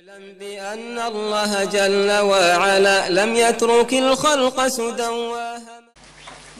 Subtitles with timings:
[0.00, 5.10] اعلم بأن الله جل وعلا لم يترك الخلق سدى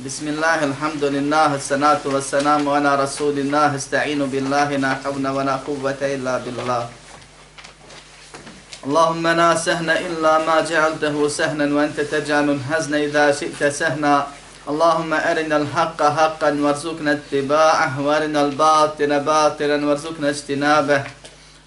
[0.06, 3.76] بسم الله الحمد لله الصلاة والسلام على رسول الله.
[3.76, 6.82] استعين بالله لا حول ولا قوة إلا بالله.
[8.87, 14.27] اللهم لا سهن إلا ما جعلته سهنا وأنت تجعل الحزن إذا شئت سهنا.
[14.68, 21.02] اللهم أرنا الحق حقا وارزقنا اتباعه وأرنا الباطل باطلا وارزقنا اجتنابه.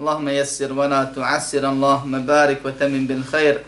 [0.00, 3.60] اللهم يسر ولا تعسر اللهم بارك وتمن بالخير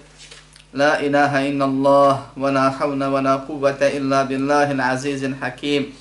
[0.74, 5.92] لا إله إلا الله ولا حول ولا قوة إلا بالله العزيز الحكيم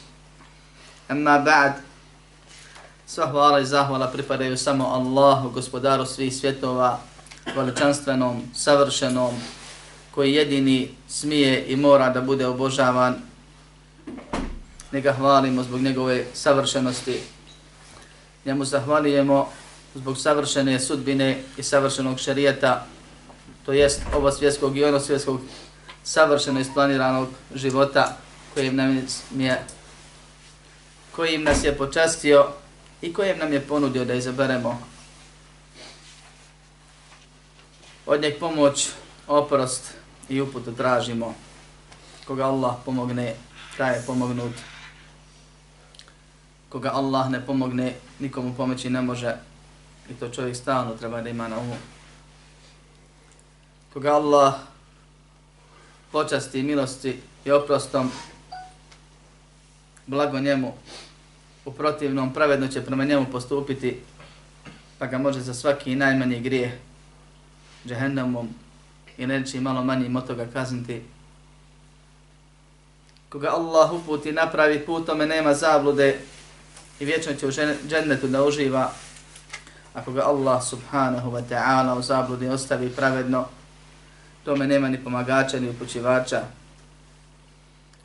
[1.11, 1.73] أما بعد
[3.11, 6.99] Sva hvala i zahvala pripadaju samo Allahu, gospodaru svih svjetova,
[7.55, 9.35] veličanstvenom, savršenom,
[10.11, 13.15] koji jedini smije i mora da bude obožavan.
[14.91, 17.19] Neka hvalimo zbog njegove savršenosti.
[18.45, 19.49] Njemu zahvalijemo
[19.96, 22.86] zbog savršene sudbine i savršenog šarijeta,
[23.66, 25.40] to jest ovo svjetskog i ono svjetskog
[26.04, 28.16] savršeno isplaniranog života
[28.54, 29.62] kojim nam je
[31.12, 32.46] kojim nas je počastio
[33.02, 34.80] i kojim nam je ponudio da izaberemo
[38.06, 38.88] od njeg pomoć,
[39.26, 39.94] oprost
[40.28, 41.34] i uputu tražimo.
[42.26, 43.34] Koga Allah pomogne,
[43.76, 44.52] taj je pomognut.
[46.68, 49.36] Koga Allah ne pomogne, nikomu pomoći ne može.
[50.10, 51.76] I to čovjek stalno treba da ima na umu.
[53.92, 54.54] Koga Allah
[56.12, 58.10] počasti milosti i oprostom,
[60.06, 60.74] blago njemu,
[61.64, 64.00] u protivnom pravedno će prema njemu postupiti,
[64.98, 66.72] pa ga može za svaki najmanji grijeh
[67.86, 68.48] džehennemom
[69.18, 71.02] i neći malo manji od toga kazniti.
[73.28, 76.18] Koga Allah uputi napravi put, tome nema zablude
[77.00, 77.50] i vječno će u
[77.88, 78.92] džennetu da uživa.
[79.96, 83.48] Ako ga Allah subhanahu wa ta'ala u zabludi ostavi pravedno,
[84.44, 86.42] tome nema ni pomagača ni upućivača.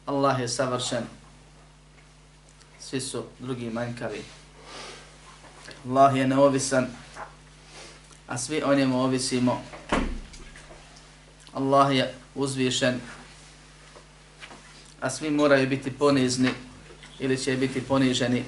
[0.06, 1.04] Allah je savršen.
[2.80, 4.24] Svi su drugi manjkavi.
[5.86, 6.88] Allah je neovisan,
[8.28, 9.62] a svi o njemu ovisimo.
[11.54, 13.00] Allah je uzvišen,
[15.02, 16.50] a svi moraju biti ponizni
[17.20, 18.44] ili će biti poniženi.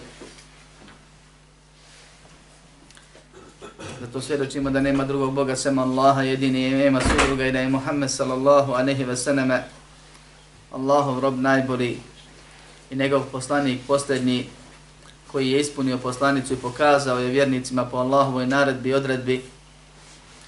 [4.03, 7.59] Dakle, Zato svjedočimo da nema drugog Boga sem Allaha, jedini i nema sudruga i da
[7.59, 9.63] je Muhammed sallallahu a ve seneme
[10.71, 11.99] Allahov rob najbolji
[12.91, 14.49] i njegov poslanik posljednji
[15.31, 19.43] koji je ispunio poslanicu i pokazao je vjernicima po Allahovoj naredbi i odredbi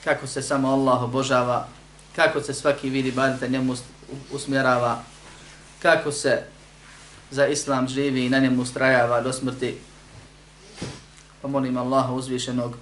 [0.04, 1.68] kako se samo Allah obožava,
[2.16, 3.76] kako se svaki vidi badite njemu
[4.32, 5.04] usmjerava,
[5.82, 6.44] kako se
[7.32, 9.78] za Islam živi i na njemu ustrajava do smrti.
[11.42, 12.76] Pa molim Allaha uzvišenog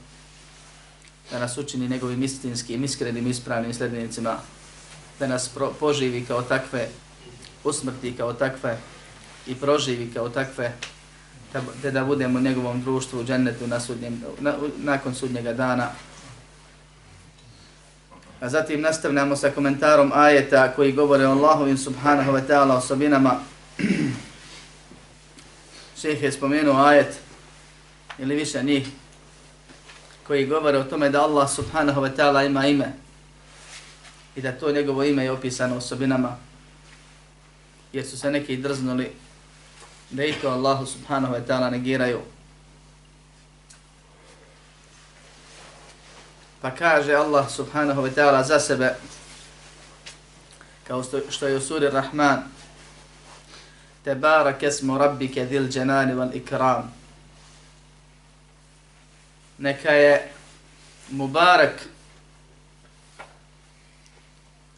[1.33, 4.37] da nas učini njegovim istinskim, iskrenim, ispravnim sljedbenicima,
[5.19, 6.89] da nas pro, poživi kao takve,
[7.63, 8.77] usmrti kao takve
[9.47, 10.73] i proživi kao takve,
[11.81, 15.89] te da budemo u njegovom društvu u džennetu na sudnjem, na, nakon sudnjega dana.
[18.39, 23.39] A zatim nastavljamo sa komentarom ajeta koji govore o Allahovim subhanahu wa ta'ala osobinama.
[26.01, 27.19] Šeheh je spomenuo ajet
[28.19, 28.87] ili više njih
[30.27, 32.93] koji govore o tome da Allah subhanahu wa ta'ala ima ime
[34.35, 36.37] i da to njegovo ime je opisano osobinama
[37.93, 39.11] jer su se neki drznuli
[40.09, 42.19] da i to Allahu subhanahu wa ta'ala negiraju.
[46.61, 48.95] Pa kaže Allah subhanahu wa ta'ala za sebe
[50.87, 52.43] kao što je u suri Rahman
[54.03, 57.02] Tebarak esmu rabbike dhil dženani wal ikram
[59.63, 60.31] neka je
[61.09, 61.87] Mubarak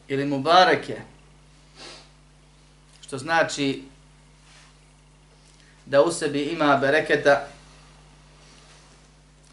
[0.07, 1.01] ili Mubarak je
[3.01, 3.83] što znači
[5.85, 7.47] da u sebi ima bereketa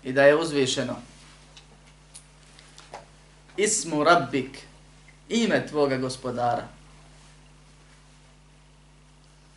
[0.05, 0.97] i da je uzvišeno.
[3.57, 4.59] Ismu Rabbik,
[5.29, 6.69] ime tvoga gospodara.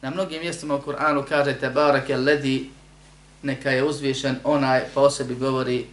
[0.01, 2.69] Na mnogim mjestima u Kur'anu kaže Tebarake ledi
[3.45, 5.85] neka je uzvišen onaj pa po sebi govori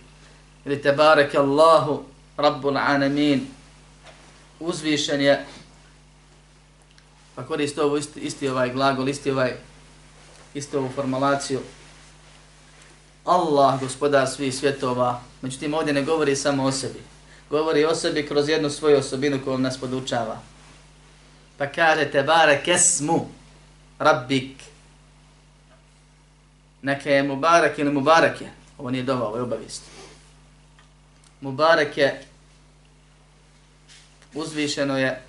[0.65, 2.03] ili tebareke Allahu
[2.37, 3.47] Rabbul Anamin,
[4.61, 5.47] uzvišen je,
[7.35, 9.53] pa koristi ovo isti, isti ovaj glagol, isti ovaj,
[10.55, 11.61] isti ovu formulaciju,
[13.25, 17.01] Allah, gospodar svih svjetova, međutim ovdje ne govori samo o sebi,
[17.51, 20.41] govori o sebi kroz jednu svoju osobinu koju nas podučava.
[21.59, 23.29] Pa kaže, tebare kesmu,
[23.99, 24.62] rabbik,
[26.83, 29.83] neka je Mubarak ili Mubarake, je, ovo nije dova, ovo je obavist.
[31.41, 32.25] Mubarak je,
[34.35, 35.23] uzvišeno je,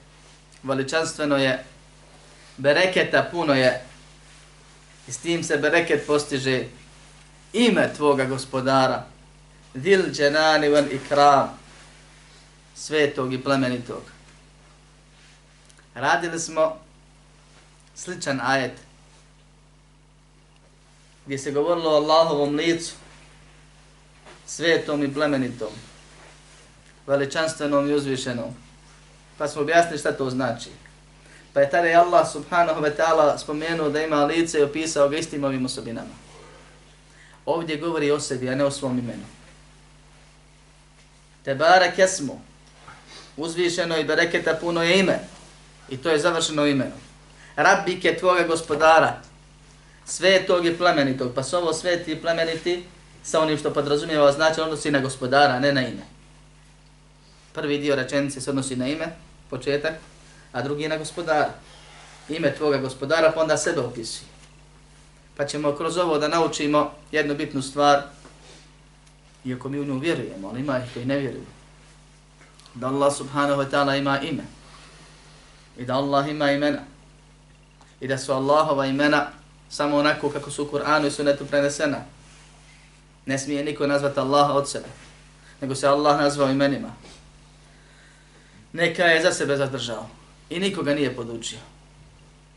[0.63, 1.63] veličanstveno je,
[2.57, 3.81] bereketa puno je,
[5.07, 6.63] i s tim se bereket postiže
[7.53, 9.05] ime tvoga gospodara,
[9.73, 11.59] dil dženani van ikram,
[12.75, 14.01] svetog i plemenitog.
[15.95, 16.77] Radili smo
[17.95, 18.71] sličan ajet,
[21.25, 22.93] gdje se govorilo o Allahovom licu,
[24.45, 25.69] svetom i plemenitom,
[27.07, 28.53] veličanstvenom i uzvišenom.
[29.37, 30.69] Pa smo objasnili šta to znači.
[31.53, 35.43] Pa je tada Allah subhanahu wa ta'ala spomenuo da ima lice i opisao ga istim
[35.43, 36.15] ovim osobinama.
[37.45, 39.25] Ovdje govori o sebi, a ne o svom imenu.
[41.43, 42.41] Tebara kesmu,
[43.37, 45.19] uzvišeno i bereketa puno je ime.
[45.89, 46.95] I to je završeno imeno.
[47.55, 49.21] Rabbike tvoga gospodara,
[50.05, 52.83] svetog i plemenitog, pa su ovo sveti i plemeniti
[53.23, 56.03] sa onim što podrazumijeva znači odnosi na gospodara, ne na ime.
[57.53, 59.07] Prvi dio rečenice se odnosi na ime,
[59.49, 59.93] početak,
[60.51, 61.53] a drugi na gospodara.
[62.29, 64.21] Ime tvoga gospodara, pa onda sebe opisi.
[65.37, 68.01] Pa ćemo kroz ovo da naučimo jednu bitnu stvar,
[69.45, 71.45] iako mi u nju vjerujemo, ali ima ih koji ne vjeruju.
[72.73, 74.43] Da Allah subhanahu wa ta'ala ima ime.
[75.77, 76.79] I da Allah ima imena.
[78.01, 79.27] I da su Allahova imena
[79.73, 81.97] samo onako kako su u Kur'anu i sunetu prenesena.
[83.25, 84.85] Ne smije niko nazvati Allaha od sebe,
[85.61, 86.93] nego se Allah nazvao imenima.
[88.73, 90.09] Neka je za sebe zadržao
[90.49, 91.59] i nikoga nije podučio.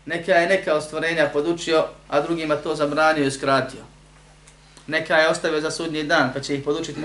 [0.06, 3.80] Neka je neka ostvorenja podučio, a drugima to zabranio i skratio.
[4.86, 7.00] Neka je ostavio za sudnji dan, pa će ih podučiti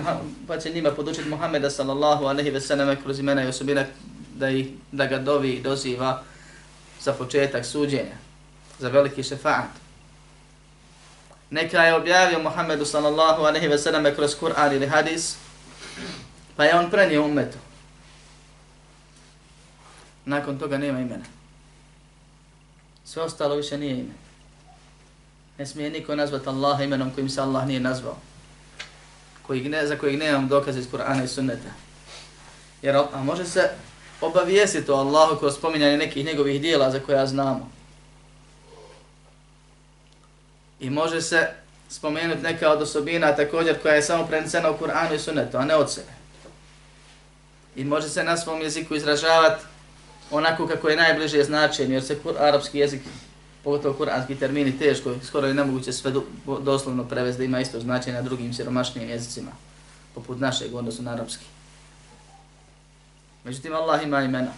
[0.47, 3.87] pa će njima podučiti Muhameda sallallahu alaihi ve sellem kroz imena i osobine
[4.35, 6.23] da ih da ga dovi i doziva
[7.01, 8.17] za početak suđenja,
[8.79, 9.90] za veliki šefaat
[11.51, 15.35] neka je objavio Muhammedu sallallahu alaihi ve sellem kroz Kur'an ili hadis,
[16.55, 17.57] pa je on prenio umetu.
[20.25, 21.25] Nakon toga nema imena.
[23.05, 24.13] Sve ostalo više nije ime.
[25.57, 28.17] Ne smije niko nazvati Allaha imenom kojim se Allah nije nazvao.
[29.41, 31.69] Kojeg ne, za kojeg nemam dokaze iz Kur'ana i sunneta.
[32.81, 33.69] Jer a može se
[34.21, 37.80] obavijesiti o Allahu kroz spominjanje nekih njegovih dijela za koja znamo.
[40.81, 41.47] I može se
[41.89, 45.75] spomenuti neka od osobina također koja je samo prenesena u Kur'anu i Sunnetu, a ne
[45.75, 46.11] od sebe.
[47.75, 49.63] I može se na svom jeziku izražavati
[50.31, 53.01] onako kako je najbliže značenje, jer se kur, arapski jezik,
[53.63, 56.23] pogotovo kuranski termini, teško, skoro je nemoguće sve do,
[56.61, 59.51] doslovno prevesti da ima isto značenje na drugim siromašnijim jezicima,
[60.15, 61.45] poput našeg odnosu na arapski.
[63.43, 64.51] Međutim, Allah ima imena.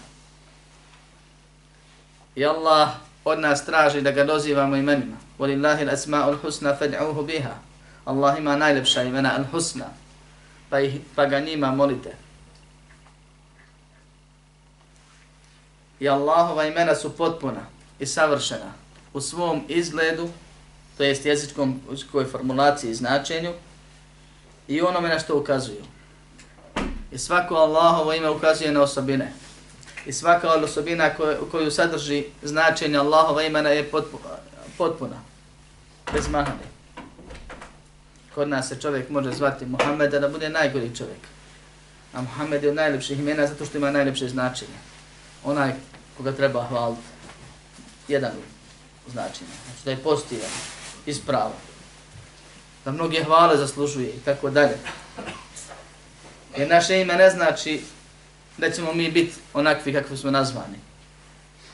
[2.36, 2.90] I Allah
[3.25, 5.18] od nas traži da ga dozivamo imenima.
[5.39, 7.56] Walillahi al-asma'ul husna fad'uhu biha.
[8.06, 9.85] Allah ima najlepša imena al-husna.
[10.69, 12.15] Pa, ih, pa ga njima molite.
[16.00, 17.65] I Allahova imena su potpuna
[18.00, 18.74] i savršena
[19.13, 20.29] u svom izgledu,
[20.98, 23.53] to jest jezičkom uskoj formulaciji i značenju,
[24.67, 25.84] i onome na što ukazuju.
[27.12, 29.34] I svako Allahovo ime ukazuje na osobine
[30.05, 34.29] i svaka od osobina koju, koju sadrži značenje Allahova imena je potpuna,
[36.13, 36.68] bez mahane.
[38.36, 41.22] Kod nas se čovjek može zvati Muhammed da bude najgori čovjek.
[42.13, 44.77] A Muhammed je od najljepših imena zato što ima najljepše značenje.
[45.44, 45.74] Onaj
[46.18, 47.01] koga treba hvaliti.
[48.08, 48.32] Jedan
[49.08, 49.50] značenje.
[49.65, 50.51] Znači da je postivan,
[51.06, 51.51] ispravan.
[52.86, 54.77] Da mnoge hvale zaslužuje i tako dalje.
[56.58, 57.82] Jer naše ime ne znači
[58.58, 60.77] da ćemo mi biti onakvi kakvi smo nazvani.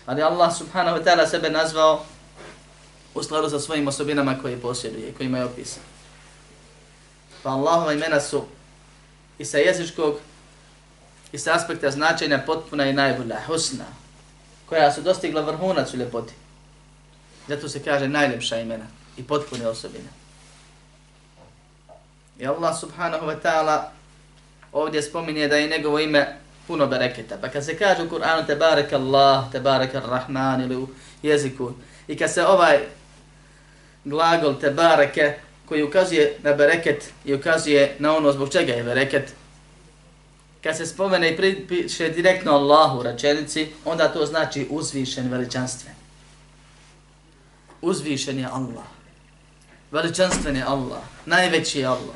[0.06, 2.06] Ali Allah subhanahu wa ta'ala sebe nazvao
[3.20, 5.84] u skladu sa svojim osobinama koje posjeduje, koje je opisan.
[7.44, 8.44] Pa Allahova imena su
[9.38, 10.20] i sa jezičkog
[11.32, 13.86] i sa aspekta značenja potpuna i najbolja, husna,
[14.66, 16.34] koja su dostigla vrhunac u ljepoti.
[17.48, 18.86] Zato se kaže najljepša imena
[19.18, 20.10] i potpune osobine.
[22.40, 23.82] I Allah subhanahu wa ta'ala
[24.72, 27.38] ovdje spominje da je njegovo ime puno bereketa.
[27.42, 30.88] Pa kad se kaže u Kur'anu tebarek Allah, tebarek Rahman ili u
[31.24, 31.74] jeziku
[32.08, 32.80] i kad se ovaj
[34.04, 35.34] glagol te bareke
[35.66, 39.34] koji ukazuje na bereket i ukazuje na ono zbog čega je bereket,
[40.64, 45.94] kad se spomene i pripiše direktno Allahu u rečenici, onda to znači uzvišen veličanstven.
[47.82, 48.86] Uzvišen je Allah.
[49.92, 51.02] Veličanstven je Allah.
[51.26, 52.16] Najveći je Allah.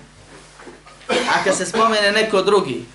[1.09, 2.85] A kad se spomene neko drugi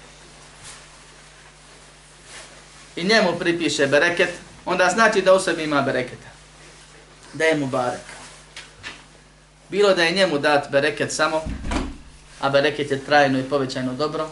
[2.96, 4.30] i njemu pripiše bereket,
[4.64, 6.28] onda znači da u sebi ima bereketa.
[7.32, 8.17] Da je mu barek.
[9.70, 11.42] Bilo da je njemu dat bereket samo,
[12.40, 14.28] a bereket je trajno i povećano dobro,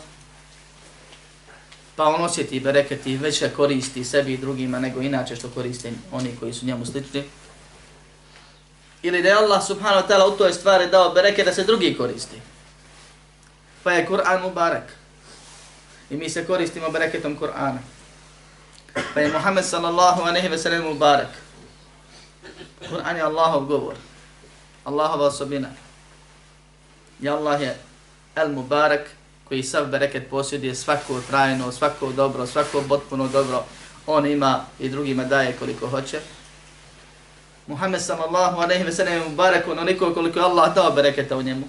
[1.97, 6.37] pa on osjeti bereket i već koristi sebi i drugima nego inače što koriste oni
[6.41, 7.25] koji su njemu slični.
[9.03, 11.95] Ili da je Allah subhanahu wa ta'ala u toj stvari dao bereket da se drugi
[11.95, 12.41] koristi.
[13.83, 14.93] Pa je Kur'an mubarak.
[16.11, 17.79] I mi se koristimo bereketom Kur'ana.
[19.15, 21.29] Pa je Muhammed sallallahu aleyhi ve sellem mubarak.
[22.89, 23.95] Kur'an je Allahov govor.
[24.87, 25.69] Allahova osobina.
[27.21, 27.77] I Allah je
[28.37, 29.11] el mubarak
[29.49, 33.65] koji sav bereket posjeduje svako trajno, svako dobro, svako potpuno dobro,
[34.07, 36.21] on ima i drugima daje koliko hoće.
[37.67, 41.67] Muhammed sallallahu alejhi ve sellem je mubarak onoliko koliko je Allah dao bereketa u njemu.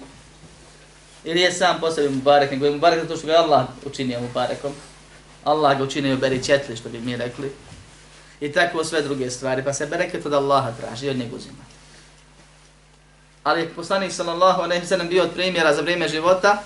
[1.24, 4.72] Ili je sam po sebi mubarak, nego je mubarak zato što ga Allah učinio mubarakom.
[5.44, 7.52] Allah ga učinio beri četli, što bi mi rekli.
[8.40, 11.67] I tako sve druge stvari, pa se bereket od Allaha traži i od njega uzima.
[13.48, 16.62] Ali je poslanik sallallahu alejhi ve sellem bio od primjera za vrijeme života,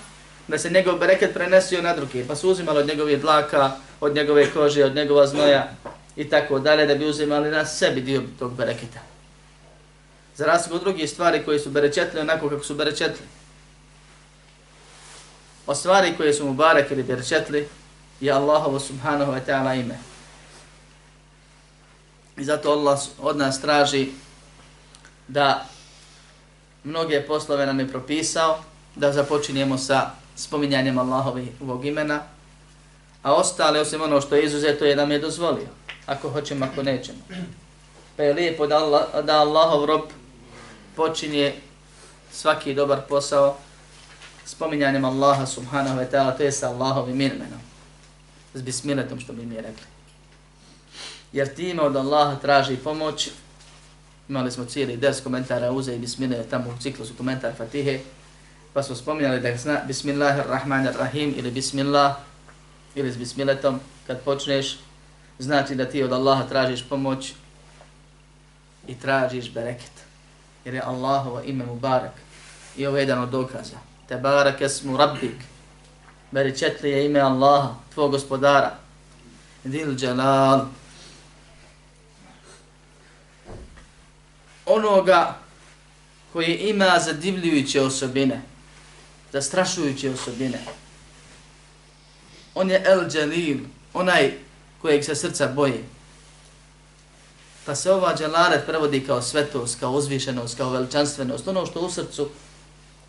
[0.49, 3.71] da se njegov bereket prenesio na druge, pa su uzimali od njegove dlaka,
[4.01, 5.71] od njegove kože, od njegova znoja
[6.17, 9.01] i tako dalje, da bi uzimali na sebi dio tog bereketa.
[10.37, 13.27] Za razliku od drugih stvari koje su berečetli onako kako su berečetli.
[15.67, 17.69] O stvari koje su mu barek ili berečetli
[18.21, 19.99] je Allahovo subhanahu wa ta'ala ime.
[22.37, 24.09] I zato Allah od nas traži
[25.29, 25.72] da
[26.85, 28.59] mnoge poslove nam je propisao,
[28.97, 32.21] da započinjemo sa spominjanjem Allahovog imena,
[33.23, 35.69] a ostale, osim ono što je izuzeto, je nam je dozvolio,
[36.07, 37.19] ako hoćemo, ako nećemo.
[38.17, 40.01] Pa je lijepo da, Allah, da Allahov rob
[40.97, 41.55] počinje
[42.33, 43.57] svaki dobar posao
[44.45, 47.61] spominjanjem Allaha subhanahu wa ta'ala, to je sa Allahovim imenom,
[48.55, 49.87] s bismiletom što bi mi rekli.
[51.33, 53.31] Jer time od Allaha traži pomoć,
[54.33, 58.01] imali smo cijeli des komentara uze i bismine tamo u ciklusu komentar Fatihe,
[58.73, 62.17] pa smo spominjali da zna Bismillahirrahmanirrahim ili Bismillah
[62.95, 64.79] ili s Bismiletom kad počneš
[65.39, 67.33] znači da ti od Allaha tražiš pomoć
[68.89, 69.93] i tražiš bereket.
[70.65, 72.15] Jer je Allahovo ime Mubarak
[72.77, 73.77] i ovo je jedan od dokaza.
[74.09, 75.37] Tebarak esmu Rabbik.
[76.31, 78.71] Berečetli je ime Allaha, tvoj gospodara.
[79.65, 80.67] Dil Jalal.
[84.67, 85.39] Onoga
[86.33, 88.43] koji ima zadivljujuće osobine
[89.33, 90.59] zastrašujuće osobine.
[92.55, 93.59] On je El Jalil,
[93.95, 94.33] onaj
[94.83, 95.85] kojeg se srca boji.
[97.65, 102.29] Pa se ova dželaret prevodi kao svetost, kao uzvišenost, kao veličanstvenost, ono što u srcu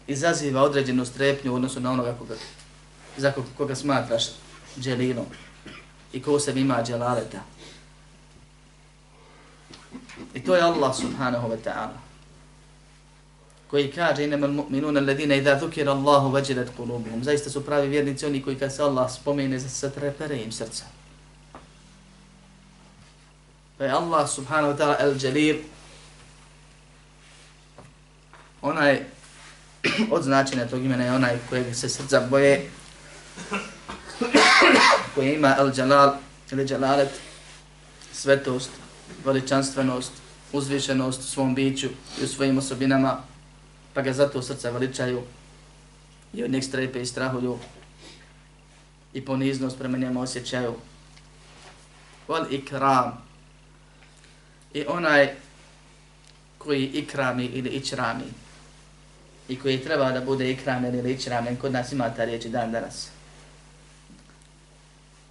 [0.07, 2.35] izaziva određenu strepnju u odnosu na onoga koga,
[3.17, 4.23] za koga, koga smatraš
[4.79, 5.25] dželilom
[6.13, 7.39] i ko se ima dželaleta.
[10.33, 11.97] I to je Allah subhanahu wa ta'ala
[13.73, 17.23] koji kaže inama mu'minuna alladhina idha dhukira Allahu wajilat qulubuhum.
[17.23, 20.85] Zaista su pravi vjernici oni koji kad se Allah spomene za se trepere im srca.
[23.77, 25.57] Pa je Allah subhanahu wa ta'ala al-jalil
[28.61, 28.99] onaj
[30.11, 32.69] od značenja tog imena je onaj kojeg se srca boje
[35.15, 36.15] koji ima al-jalal
[36.51, 37.09] ili jalalet
[38.11, 38.69] svetost,
[39.25, 40.11] veličanstvenost,
[40.53, 41.87] uzvišenost u svom biću
[42.21, 43.17] i u svojim osobinama
[43.93, 45.21] pa ga zato srca veličaju
[46.33, 47.57] i od njeg strepe i strahuju
[49.13, 50.73] i poniznost prema njemu osjećaju.
[52.27, 53.21] Wal ikram
[54.73, 55.33] i onaj
[56.57, 58.23] koji ikrami ili ičrami
[59.47, 63.09] i koji treba da bude ikramen ili ičramen, kod nas ima ta riječ dan danas.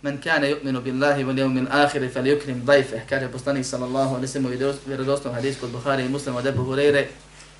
[0.03, 4.47] Men kane yu'minu billahi wal yawmil akhir falyukrim dayfah kaže poslanik sallallahu alejhi ve sellem
[4.47, 7.09] u vjerodostojnom hadisu kod Buhari i Muslima od Abu Hurajre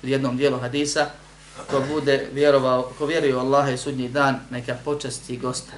[0.03, 1.09] u jednom dijelu hadisa,
[1.69, 5.71] ko bude vjerovao, ko vjeruje u Allaha i sudnji dan, neka počasti gosta.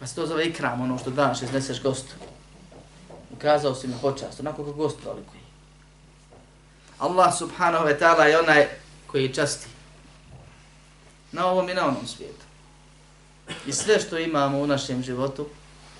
[0.00, 2.14] Pa se to zove ikram, ono što daš, izneseš gostu.
[3.32, 5.32] Ukazao si na počast, onako kako gost toliko
[6.98, 8.68] Allah subhanahu wa ta'ala je onaj
[9.06, 9.68] koji časti.
[11.32, 12.45] Na ovom i na onom svijetu.
[13.66, 15.46] I sve što imamo u našem životu,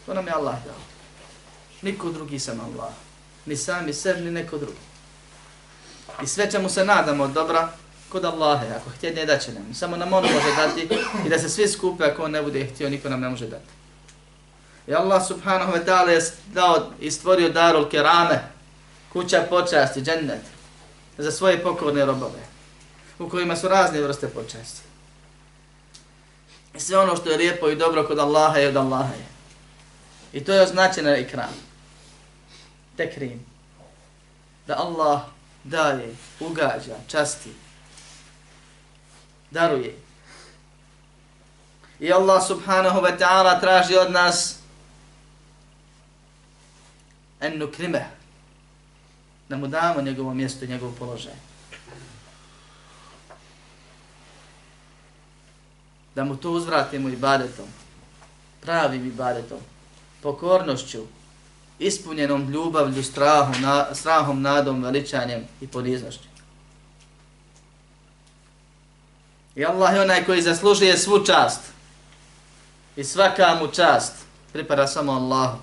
[0.07, 0.81] to nam je Allah dao.
[1.83, 2.93] Niko drugi sam Allah.
[3.47, 4.87] Ni sami sebi, ni neko drugi.
[6.23, 7.73] I sve čemu se nadamo od dobra,
[8.09, 9.75] kod Allahe, ako htjedne da će nam.
[9.75, 10.89] Samo nam on može dati
[11.27, 13.69] i da se svi skupe, ako on ne bude htio, niko nam ne može dati.
[14.87, 18.43] I Allah subhanahu wa ta'ala je dao i stvorio darul kerame,
[19.13, 20.43] kuća počasti, džennet,
[21.19, 22.43] za svoje pokorne robove,
[23.19, 24.81] u kojima su razne vrste počasti.
[26.79, 29.27] Sve ono što je lijepo i dobro kod Allaha je od Allaha je.
[30.33, 31.55] I to je označeno ikram.
[32.97, 33.47] Tekrim.
[34.67, 35.21] Da Allah
[35.65, 37.53] daje, ugađa, časti,
[39.51, 39.99] daruje.
[42.01, 44.59] I Allah subhanahu wa ta'ala traži od nas
[47.41, 48.07] en nukrime,
[49.49, 51.35] da mu damo njegovo mjesto i njegov položaj.
[56.17, 57.67] Da mu to uzvratimo ibadetom,
[58.61, 59.59] pravim ibadetom,
[60.23, 61.03] pokornošću,
[61.79, 66.29] ispunjenom ljubavlju, strahom, na, strahom, nadom, veličanjem i poniznošću.
[69.55, 71.61] I Allah je onaj koji zaslužuje svu čast.
[72.97, 74.15] I svaka mu čast
[74.53, 75.59] pripada samo Allahu.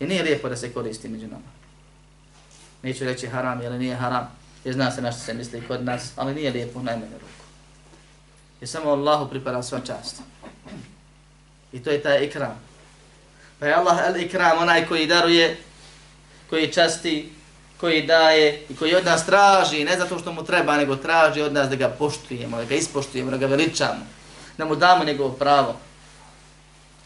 [0.00, 1.52] I nije lijepo da se koristi među nama.
[2.82, 4.28] Neću reći haram, jer nije haram.
[4.64, 7.41] Jer zna se na što se misli kod nas, ali nije lijepo u najmanju ruku
[8.62, 10.22] jer samo Allahu pripada sva čast.
[11.72, 12.54] I to je taj ikram.
[13.58, 15.56] Pa je Allah al-ikram, onaj koji daruje,
[16.50, 17.32] koji časti,
[17.80, 21.52] koji daje i koji od nas traži, ne zato što mu treba, nego traži od
[21.52, 24.06] nas da ga poštujemo, da ga ispoštujemo, da ga veličamo,
[24.58, 25.74] da mu damo njegovo pravo.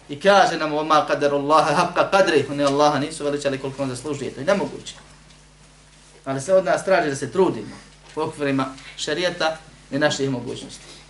[0.09, 4.41] I kaže nam oma kaderullaha haqqa kadri, oni Allaha nisu veličali koliko on zaslužuje, to
[4.41, 4.95] je nemoguće.
[6.25, 7.77] Ali se od nas traži da se trudimo
[8.17, 9.57] u okvirima šarijeta
[9.91, 11.06] i naših mogućnosti.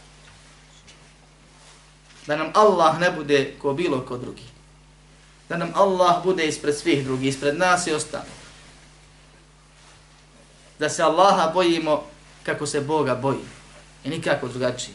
[2.26, 4.42] Da nam Allah ne bude ko bilo ko drugi.
[5.48, 8.24] Da nam Allah bude ispred svih drugih, ispred nas i ostalo
[10.78, 12.04] da se Allaha bojimo
[12.42, 13.44] kako se Boga boji.
[14.04, 14.94] I nikako drugačije.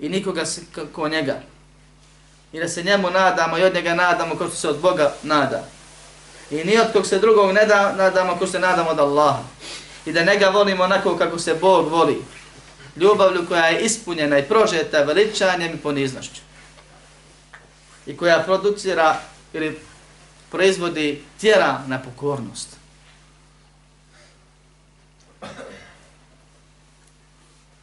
[0.00, 1.40] I nikoga se kako njega.
[2.52, 5.64] I da se njemu nadamo i od njega nadamo kao što se od Boga nada.
[6.50, 9.42] I ni od kog se drugog ne da, nadamo kao se nadamo od Allaha.
[10.06, 12.22] I da njega volimo onako kako se Bog voli.
[12.96, 16.40] Ljubavlju koja je ispunjena i prožeta veličanjem i poniznošću.
[18.06, 19.20] I koja producira
[19.52, 19.80] ili
[20.50, 22.82] proizvodi tjera na pokornost.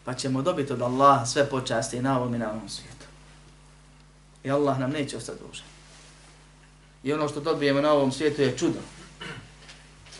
[0.09, 3.05] pa ćemo dobiti od Allaha sve počasti i na ovom i na ovom svijetu.
[4.43, 5.65] I Allah nam neće ostati dužan.
[7.03, 8.79] I ono što dobijemo na ovom svijetu je čudo.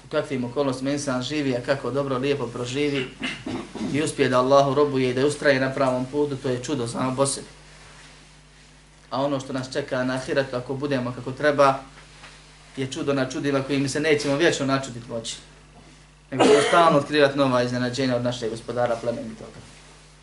[0.06, 3.10] U kakvim okolnostima insan živi, a kako dobro, lijepo proživi
[3.94, 7.16] i uspije da Allahu robuje i da ustraje na pravom putu, to je čudo samo
[7.16, 7.48] po sebi.
[9.10, 11.80] A ono što nas čeka na ahiretu, ako budemo kako treba,
[12.78, 15.36] je čudo na čudima kojim se nećemo vječno načuditi moći.
[16.32, 19.60] Nego ćemo stalno otkrivati nova iznenađenja od našeg gospodara plemenitoga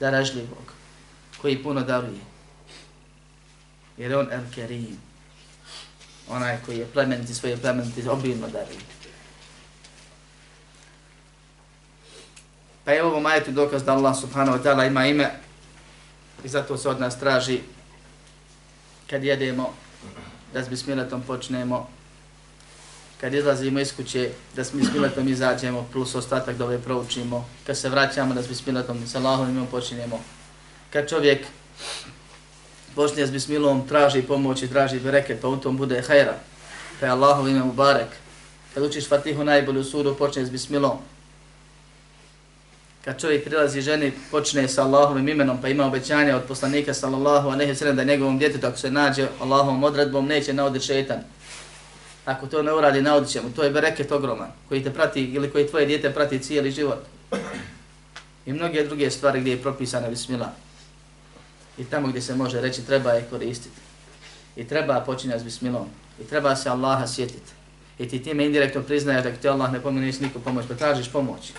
[0.00, 0.72] daražljivog,
[1.42, 2.20] koji puno daruje.
[3.96, 4.98] Jer on El Kerim,
[6.28, 8.80] onaj koji je plemeniti svoje plemeniti, obilno daruje.
[12.84, 15.30] Pa je ovo majetu dokaz da Allah subhanahu wa ta'ala ima ime
[16.44, 17.60] i zato se od nas traži
[19.10, 19.74] kad jedemo
[20.52, 21.88] da s bismiletom počnemo
[23.20, 28.34] kad izlazimo iz kuće, da s bismiletom izađemo, plus ostatak da proučimo, kad se vraćamo,
[28.34, 30.20] da s bismiletom sa Allahom imamo počinjemo.
[30.92, 31.46] Kad čovjek
[32.94, 36.34] počne s bismilom, traži pomoć i traži bereket, pa u tom bude hajra,
[37.00, 38.08] pa je Allahov ime Mubarek.
[38.74, 40.98] Kad učiš Fatihu najbolju suru, počne s bismilom.
[43.06, 47.72] Kad čovjek prilazi ženi, počne sa Allahovim imenom, pa ima obećanje od poslanika sallallahu alejhi
[47.72, 51.20] ve sellem da njegovom djetetu, ako se nađe Allahovom odredbom, neće naodi šetan.
[52.24, 53.50] Ako to ne uradi, naodi će mu.
[53.50, 56.98] To je bereket ogroman koji te prati ili koji tvoje dijete prati cijeli život.
[58.46, 60.52] I mnoge druge stvari gdje je propisana bismila.
[61.78, 63.80] I tamo gdje se može reći treba je koristiti.
[64.56, 65.86] I treba počinjati s bismilom.
[66.20, 67.52] I treba se Allaha sjetiti.
[67.98, 71.52] I ti time indirektno priznaješ da ti Allah ne pomeniš nisi pomoć, pa tražiš pomoć.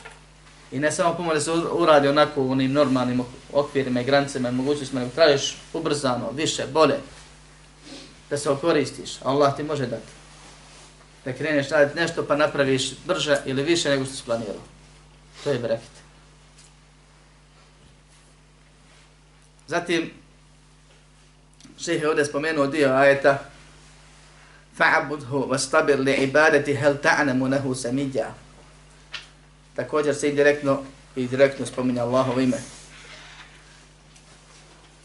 [0.71, 4.51] I ne samo pomoć da se uradi onako u onim normalnim okvirima i granicama i
[4.51, 6.95] mogućnostima, nego tražiš ubrzano, više, bolje.
[8.29, 9.11] Da se okoristiš.
[9.23, 10.17] Allah ti može dati
[11.27, 14.63] da kreneš raditi nešto pa napraviš brže ili više nego što si planirao.
[15.43, 15.91] To je bereket.
[19.67, 20.11] Zatim,
[21.79, 23.39] šeheh je ovdje spomenuo dio ajeta
[24.79, 27.75] فَعَبُدْهُ وَاسْتَبِرْ لِعِبَادَتِ هَلْ تَعْنَمُ ta'namu nehu.
[29.77, 30.79] Također se indirektno
[31.15, 32.57] i direktno spominje Allahovo ime.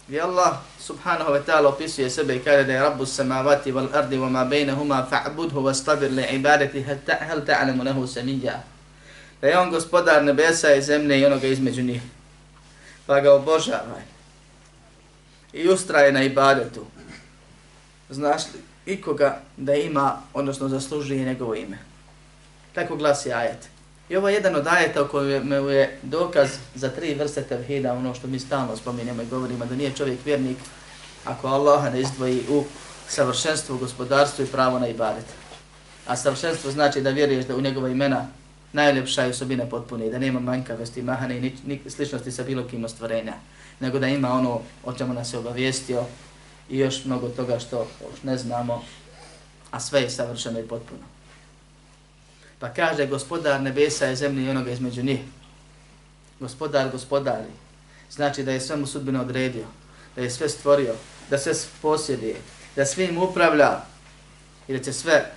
[0.09, 4.17] I Allah subhanahu wa ta'ala opisuje sebe i kaže da je Rabbu samavati wal ardi
[4.17, 8.63] wa ma bejnehuma fa'budhu wa stabir li ibadeti hel ta'alamu nehu samija.
[9.41, 12.03] Da je on gospodar nebesa i zemlje i onoga između njih.
[13.07, 14.03] pa ga obožavaj.
[15.53, 16.87] I ustraje na ibadetu.
[18.11, 18.61] Znaš li
[18.95, 21.79] ikoga da ima, odnosno zaslužuje njegovo ime?
[22.75, 23.69] Tako glasi ajet.
[24.09, 28.15] I ovo je jedan od ajeta u kojem je dokaz za tri vrste tevhida, ono
[28.15, 30.57] što mi stalno spominjamo i govorimo, da nije čovjek vjernik
[31.25, 32.65] ako Allaha ne izdvoji u
[33.09, 35.25] savršenstvo, gospodarstvo i pravo na ibadet.
[36.07, 38.27] A savršenstvo znači da vjeruješ da u njegova imena
[38.73, 42.65] najljepša je osobina potpune i da nema manjkavosti, mahane i ni, ni sličnosti sa bilo
[42.69, 43.35] kim ostvarenja,
[43.81, 46.05] nego da ima ono o čemu nas je obavijestio
[46.71, 47.87] i još mnogo toga što
[48.23, 48.85] ne znamo,
[49.71, 51.12] a sve je savršeno i potpuno.
[52.63, 55.21] Pa kaže gospodar nebesa je zemlje i onoga između njih.
[56.41, 57.51] Gospodar gospodari.
[58.11, 59.65] Znači da je sve mu sudbino odredio,
[60.17, 60.95] da je sve stvorio,
[61.31, 62.37] da sve posjeduje,
[62.77, 63.81] da svim upravlja
[64.69, 65.33] i da će sve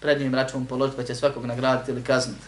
[0.00, 2.46] pred njim račun položiti pa će svakog nagraditi ili kazniti.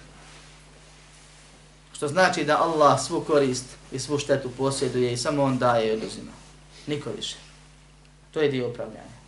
[1.93, 5.93] Što znači da Allah svu korist i svu štetu posjeduje i samo on daje i
[5.93, 6.33] oduzima.
[6.87, 7.37] Niko više.
[8.31, 9.19] To je dio upravljanja.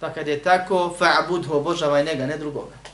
[0.00, 2.89] Pa kad je tako, fa'budhu, obožavaj njega, ne drugoga.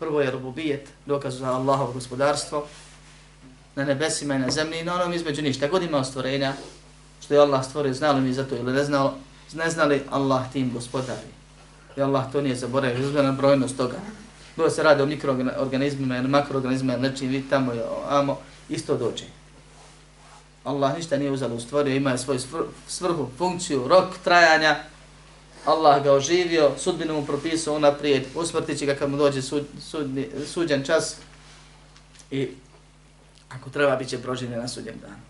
[0.00, 2.66] Prvo je rububijet, dokaz za Allahovo gospodarstvo,
[3.76, 5.68] na nebesima i na zemlji i na onom između ništa.
[5.68, 6.52] God ima stvorenja,
[7.24, 9.10] što je Allah stvorio, znali mi za to ili ne znali,
[9.54, 11.28] ne znali Allah tim gospodari.
[11.96, 13.96] I Allah to nije zaboravio, izgleda brojnost toga.
[14.56, 19.24] Bilo se radi o mikroorganizmima ili makroorganizmima ili nečim, vidi tamo je, amo, isto dođe.
[20.64, 22.40] Allah ništa nije uzalo stvorio, ima svoju
[22.88, 24.76] svrhu, funkciju, rok trajanja.
[25.64, 30.28] Allah ga oživio, sudbinu mu propisao unaprijed, usmrtit će ga kad mu dođe sud, sudni,
[30.46, 31.16] suđen čas
[32.30, 32.48] i
[33.48, 35.22] ako treba bit će proživljen na suđen danu.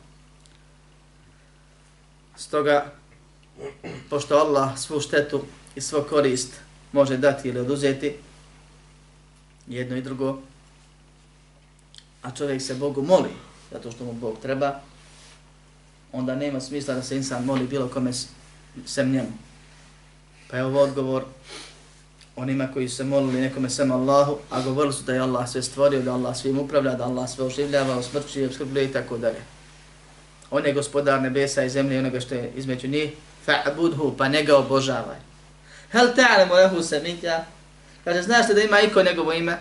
[2.37, 2.93] Stoga,
[4.11, 5.43] pošto Allah svu štetu
[5.75, 6.53] i svo korist
[6.93, 8.16] može dati ili oduzeti,
[9.66, 10.38] jedno i drugo,
[12.23, 13.31] a čovjek se Bogu moli,
[13.73, 14.81] zato što mu Bog treba,
[16.12, 18.12] onda nema smisla da se insan moli bilo kome
[18.87, 19.50] sem njemu.
[20.51, 21.25] Pa je ovo odgovor
[22.37, 26.03] onima koji se molili nekome sem Allahu, a govorili su da je Allah sve stvorio,
[26.03, 29.43] da Allah svim upravlja, da Allah sve oživljava, osmrćuje, obskrbljuje i tako dalje.
[30.51, 33.11] On je gospodar nebesa i zemlje i onoga što je između njih,
[33.47, 35.19] fa'budhu, pa njega obožavaj.
[35.93, 37.45] Hel ta'lamu lehu samija?
[38.05, 39.59] Kaže, znaš li da ima iko njegovo ime?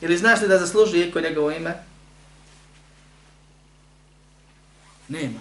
[0.00, 1.74] Ili znaš li da zasluži iko njegovo ime?
[5.08, 5.40] Nema.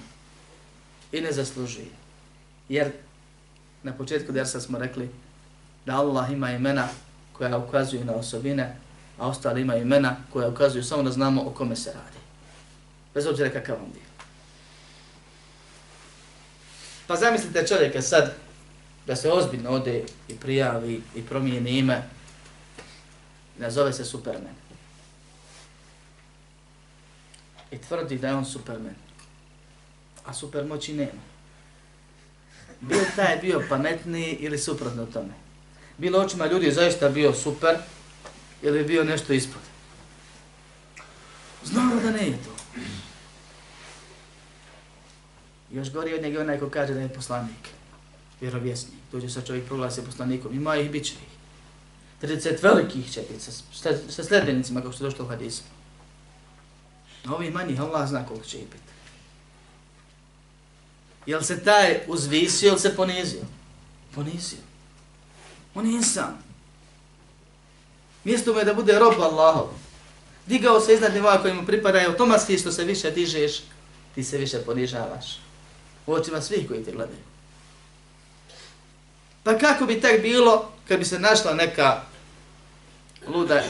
[1.11, 1.85] I ne zaslužuje.
[2.69, 2.91] Jer
[3.83, 5.09] na početku dersa smo rekli
[5.85, 6.87] da Allah ima imena
[7.33, 8.75] koja ukazuju na osobine,
[9.17, 12.19] a ostali ima imena koja ukazuju samo da znamo o kome se radi.
[13.13, 14.09] Bez obzira kakav on bio.
[17.07, 18.33] Pa zamislite čovjeka sad
[19.07, 22.03] da se ozbiljno ode i prijavi i promijeni ime
[23.57, 24.55] i nazove se Superman.
[27.71, 28.95] I tvrdi da je on Superman.
[30.25, 31.21] A supermoći nema.
[32.81, 35.33] Bio taj bio pametniji ili suprotno tome.
[35.97, 37.77] Bilo očima ljudi zaista bio super
[38.61, 39.61] ili bio nešto ispod.
[41.63, 42.81] Znamo da ne je to.
[45.71, 47.69] Još gori od njega onaj ko kaže da je poslanik,
[48.41, 48.99] vjerovjesnik.
[49.11, 51.39] Dođe sa čovjek proglasi poslanikom, ima ih, bit će ih.
[52.21, 55.63] 30 velikih će biti sa, sa sljedbenicima kao što je došlo u hadisu.
[57.25, 58.83] A ovi manji, Allah zna koliko će ih biti.
[61.25, 63.41] Jel se taj uzvisio ili se ponizio?
[64.15, 64.59] Ponizio.
[65.75, 66.37] On je insan.
[68.23, 69.67] Mjesto mu je da bude rob Allahov.
[70.45, 73.61] Digao se iznad nivoa koji mu pripada i automatski što se više dižeš,
[74.15, 75.39] ti se više ponižavaš
[76.05, 77.19] u očima svih koji te gledaju.
[79.43, 82.01] Pa kako bi tak bilo kad bi se našla neka
[83.27, 83.63] luda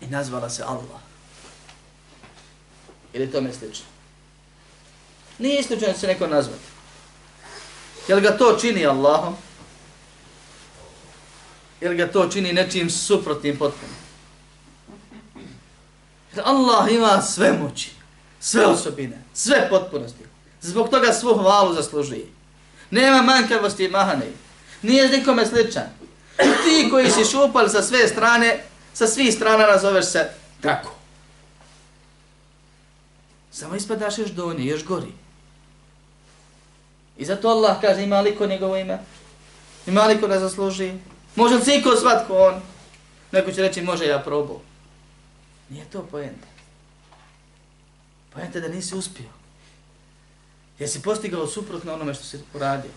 [0.00, 1.00] i nazvala se Allah?
[3.12, 3.86] Ili tome slično?
[5.38, 6.72] Nije isključeno se neko nazvati.
[8.08, 9.36] Jel ga to čini Allahom?
[11.80, 13.92] Jel ga to čini nečim suprotnim potpuno?
[16.44, 17.90] Allah ima sve moći,
[18.40, 20.24] sve osobine, sve potpunosti.
[20.60, 22.26] Zbog toga svu hvalu zaslužuje.
[22.90, 24.26] Nema manjkavosti i mahane.
[24.82, 25.86] Nije nikome sličan.
[26.36, 28.64] Ti koji si šupal sa sve strane,
[28.94, 30.94] sa svih strana nazoveš se tako.
[33.50, 35.12] Samo ispadaš još donje, još gori.
[37.18, 38.98] I zato Allah kaže ima li ko njegovo ime?
[39.86, 40.92] Ima li ko da zasluži?
[41.36, 42.60] Može li siko svatko on?
[43.32, 44.60] Neko će reći može ja probao.
[45.68, 46.46] Nije to pojenta.
[48.34, 49.28] Pojenta da nisi uspio.
[50.78, 52.90] Jer si postigao suprotno onome što si uradio.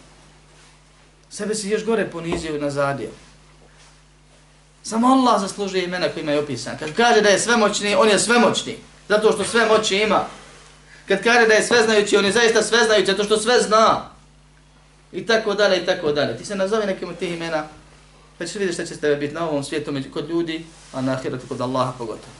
[1.30, 3.10] Sebe si još gore ponizio i nazadio.
[4.84, 6.78] Samo Allah zaslužuje imena kojima je opisan.
[6.78, 8.78] Kad kaže da je svemoćni, on je svemoćni.
[9.10, 10.25] Zato što sve moći ima.
[11.08, 14.10] Kad kaže da je sveznajući, on je zaista sveznajući, zato što sve zna.
[15.12, 16.38] I tako dalje, i tako dalje.
[16.38, 17.63] Ti se nazove nekim od tih imena,
[18.38, 21.02] pa ćeš vidjeti šta će s tebe biti na ovom svijetu među kod ljudi, a
[21.02, 22.34] na ahiratu kod Allaha pogotovo.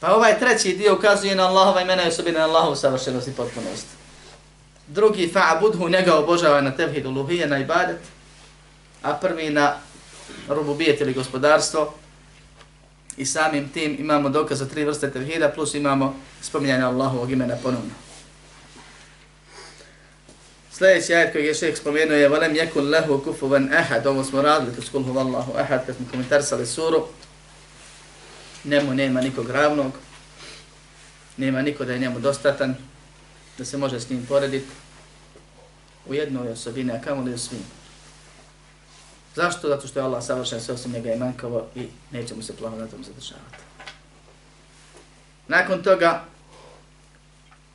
[0.00, 3.86] Pa ovaj treći dio ukazuje na Allahova imena i osobine na Allahovu savršenost i potpunost.
[4.86, 8.00] Drugi, fa'budhu, njega obožava na tevhidu luhije, na ibadet,
[9.02, 9.76] a prvi na
[10.48, 11.94] rububijet ili gospodarstvo
[13.16, 17.90] i samim tim imamo dokaz za tri vrste tevhida plus imamo spominjanje Allahovog imena ponovno.
[20.72, 24.72] Sljedeći ajet koji je šeheh spomenuo je وَلَمْ يَكُنْ لَهُ كُفُوًا أَحَدُ Ovo smo radili,
[24.72, 27.06] kroz kulhu vallahu ahad, kad smo komentarsali suru.
[28.64, 29.92] Nemu nema nikog ravnog,
[31.36, 32.74] nema niko da je njemu dostatan,
[33.58, 34.66] da se može s njim porediti
[36.06, 37.83] u jednoj osobini, a kamo li u svim.
[39.35, 39.67] Zašto?
[39.67, 42.77] Zato što je Allah savršen, sve osim njega je mankavo i neće mu se plano
[42.77, 43.57] na tom zadržavati.
[45.47, 46.23] Nakon toga,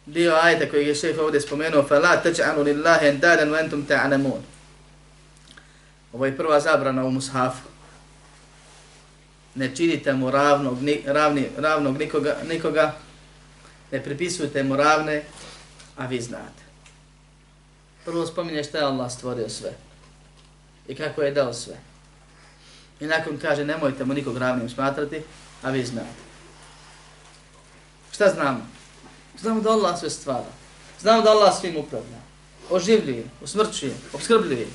[0.07, 4.43] dio ajta koji je šef ovdje spomenuo, فَلَا تَجْعَنُوا لِلَّهِ اَنْدَادًا وَاَنْتُمْ تَعْنَمُونَ
[6.13, 7.69] Ovo je prva zabrana u mushafu.
[9.55, 12.95] Ne činite mu ravnog, ni, ravni, ravnog nikoga, nikoga,
[13.93, 15.23] ne pripisujte mu ravne,
[15.97, 16.63] a vi znate.
[18.05, 19.73] Prvo spominje šta je Allah stvorio sve
[20.90, 21.78] i kako je dao sve.
[23.00, 25.22] I nakon kaže nemojte mu nikog ravnim smatrati,
[25.64, 26.20] a vi znate.
[28.12, 28.68] Šta znamo?
[29.40, 30.52] Znamo da Allah sve stvara.
[31.00, 32.20] Znamo da Allah svim upravlja.
[32.70, 34.68] Oživljuje, usmrćuje, obskrbljuje.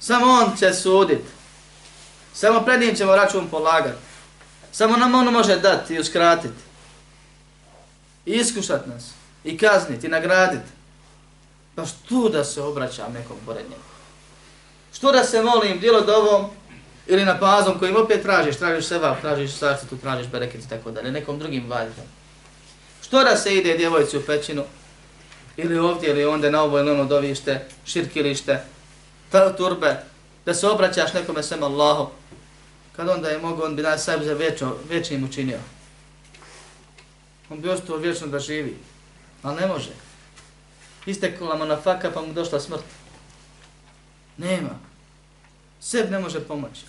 [0.00, 1.24] Samo On će sudit.
[2.34, 3.98] Samo pred njim ćemo račun polagati.
[4.72, 6.62] Samo nam On može dati i uskratiti.
[8.26, 9.10] I iskušat nas.
[9.44, 10.70] I kazniti, i nagraditi.
[11.74, 13.87] Pa što da se obraćam nekom pored njega?
[14.98, 16.50] Što da se molim bilo dovom
[17.06, 20.90] ili na pazom kojim opet tražiš, tražiš seba, tražiš srce, tu tražiš bereket i tako
[20.90, 21.92] dalje, nekom drugim valjom.
[23.02, 24.64] Što da se ide djevojci u pećinu,
[25.56, 28.60] ili ovdje, ili onda na ovo ili ono dovište, širkilište,
[29.30, 30.02] ta turbe,
[30.46, 32.08] da se obraćaš nekome sem Allahu,
[32.96, 35.58] kad onda je mogo, on bi nas sajb za vječno, vječnim učinio.
[37.50, 38.76] On bi ostao vječno da živi,
[39.42, 39.90] ali ne može.
[41.06, 42.84] Istekla mu na faka pa mu došla smrt.
[44.36, 44.87] Nema.
[45.80, 46.84] Seb ne može pomoći.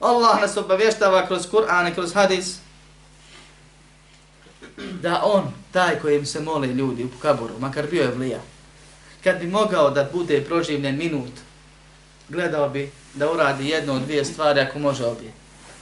[0.00, 2.56] Allah nas obavještava kroz Kur'an i kroz hadis
[4.76, 8.40] da on, taj kojim se mole ljudi u kaboru, makar bio je vlija,
[9.24, 11.32] kad bi mogao da bude proživljen minut,
[12.28, 15.32] gledao bi da uradi jednu od dvije stvari ako može obje.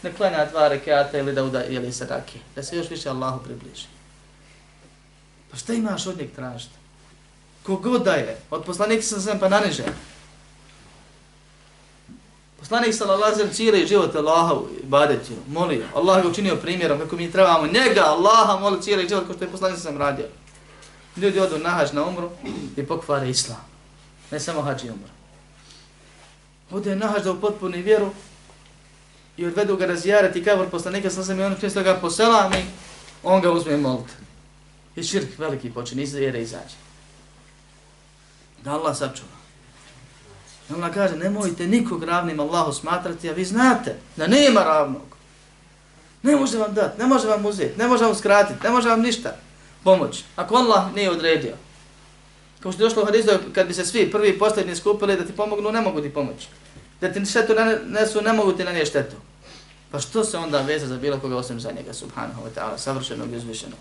[0.02, 3.86] Ne klanja dva rekata ili da uda ili sadake, da se još više Allahu približi.
[5.50, 6.74] Pa šta imaš od njeg tražiti?
[7.62, 9.84] Kogod da je, od poslanika sam sam pa naniže,
[12.72, 15.84] Poslanik sallallahu alejhi ve cijeli život Allaha ibadetio, molio.
[15.94, 19.50] Allah ga učinio primjerom kako mi trebamo njega, Allaha moli cijeli život kao što je
[19.50, 20.24] poslanik sam radio.
[21.16, 22.30] Ljudi odu na hađ na umru
[22.76, 23.64] i pokvare islam.
[24.30, 25.08] Ne samo hađ i umru.
[26.70, 28.10] Ode na hađ da upotpuni vjeru
[29.36, 32.64] i odvedu ga razjarati kavor poslanika sam sam i on često ga poselami,
[33.22, 34.10] on ga uzme molit.
[34.96, 36.76] I širk veliki počin, iz vjere izađe.
[38.64, 39.41] Da Allah sačuva.
[40.74, 45.16] Allah kaže, nemojte nikog ravnim Allahu smatrati, a vi znate da nema ravnog.
[46.22, 49.00] Ne može vam dati, ne može vam uzeti, ne može vam skratiti, ne može vam
[49.00, 49.36] ništa
[49.84, 50.24] pomoći.
[50.36, 51.54] Ako Allah nije odredio.
[52.60, 55.24] Kao što je došlo u hadizu, kad bi se svi prvi i posljednji skupili da
[55.26, 56.48] ti pomognu, ne mogu ti pomoći.
[57.00, 57.52] Da ti štetu
[57.86, 59.16] nesu, ne mogu ti na nije štetu.
[59.90, 63.32] Pa što se onda veze za bilo koga osim za njega, subhanahu wa ta'ala, savršenog
[63.32, 63.78] i uzvišenog.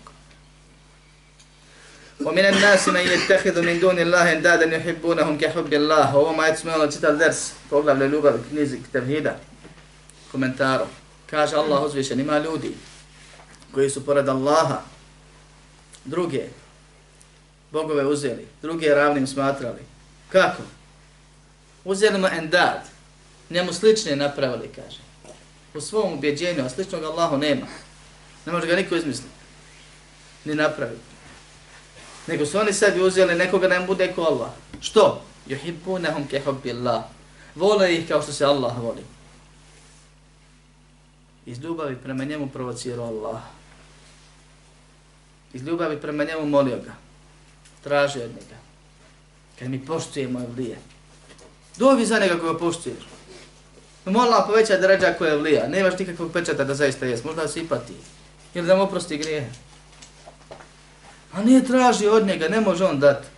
[2.21, 6.91] ومن الناس من يتخذ من دون الله اندادا يحبونهم كحب الله ovo ma smo ono
[6.91, 9.35] čital ders poglavlje ljubav knjizi tevhida
[10.31, 10.85] komentaru
[11.29, 12.75] kaže Allah uzvišen ima ljudi
[13.71, 14.81] koji su pored Allaha
[16.05, 16.43] druge
[17.71, 19.81] bogove uzeli druge ravnim smatrali
[20.31, 20.63] kako
[21.85, 22.81] uzeli mu endad
[23.49, 24.99] njemu slične napravili kaže
[25.73, 27.67] u svom ubjeđenju a sličnog Allahu nema
[28.45, 29.29] ne može ga niko izmisliti
[30.45, 31.10] ni napraviti
[32.26, 34.50] nego su oni sebi uzeli nekoga da im bude ko Allah.
[34.80, 35.22] Što?
[35.46, 37.02] Juhibbunahum ke hubbillah.
[37.54, 39.02] Vole ih kao što se Allah voli.
[41.46, 43.40] Iz ljubavi prema njemu provocirao Allah.
[45.52, 46.92] Iz ljubavi prema njemu molio ga.
[47.84, 48.56] Traži od njega.
[49.58, 50.78] Kad mi poštuje moje vlije.
[51.76, 53.04] Dovi za njega koga poštuješ.
[54.04, 55.68] No mola poveća da ređa koja je vlija.
[55.68, 57.24] Nemaš nikakvog pečata da zaista jes.
[57.24, 57.92] Možda se ipati.
[58.54, 59.50] Ili da mu oprosti grijehe.
[61.32, 63.28] A nije traži od njega, ne može on dati.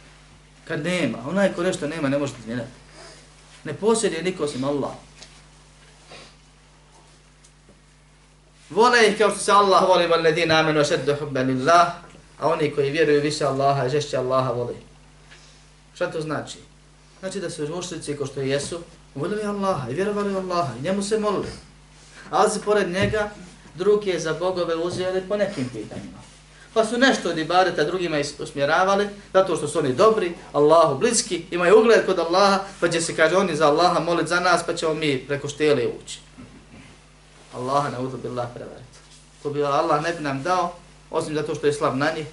[0.69, 2.69] Kad nema, onaj ko nešto nema, ne može ti dati.
[3.65, 4.91] Ne posjeduje niko osim Allah.
[8.71, 11.93] Vole ih kao što se Allah voli, voli ledina amenu šeddu hubba lillah,
[12.41, 14.77] a oni koji vjeruju više Allaha, žešće Allaha voli.
[15.95, 16.59] Šta to znači?
[17.21, 18.81] Znači da su mušlici ko što jesu,
[19.15, 21.53] voljeli Allaha i vjerovali Allaha i njemu se molili.
[22.31, 23.31] Ali se pored njega
[23.75, 26.34] drugi za bogove uzeli po nekim pitanjima.
[26.75, 31.81] Pa su nešto od ibadeta drugima usmjeravali, zato što su oni dobri, Allahu bliski, imaju
[31.81, 34.95] ugled kod Allaha, pa će se, kaže, oni za Allaha moliti za nas, pa ćemo
[34.95, 36.19] mi preko štele ući.
[37.55, 38.99] Allaha ne udu billah prevariti.
[39.43, 40.75] Ko bi Allah ne bi nam dao,
[41.11, 42.27] osim zato što je slab na njih,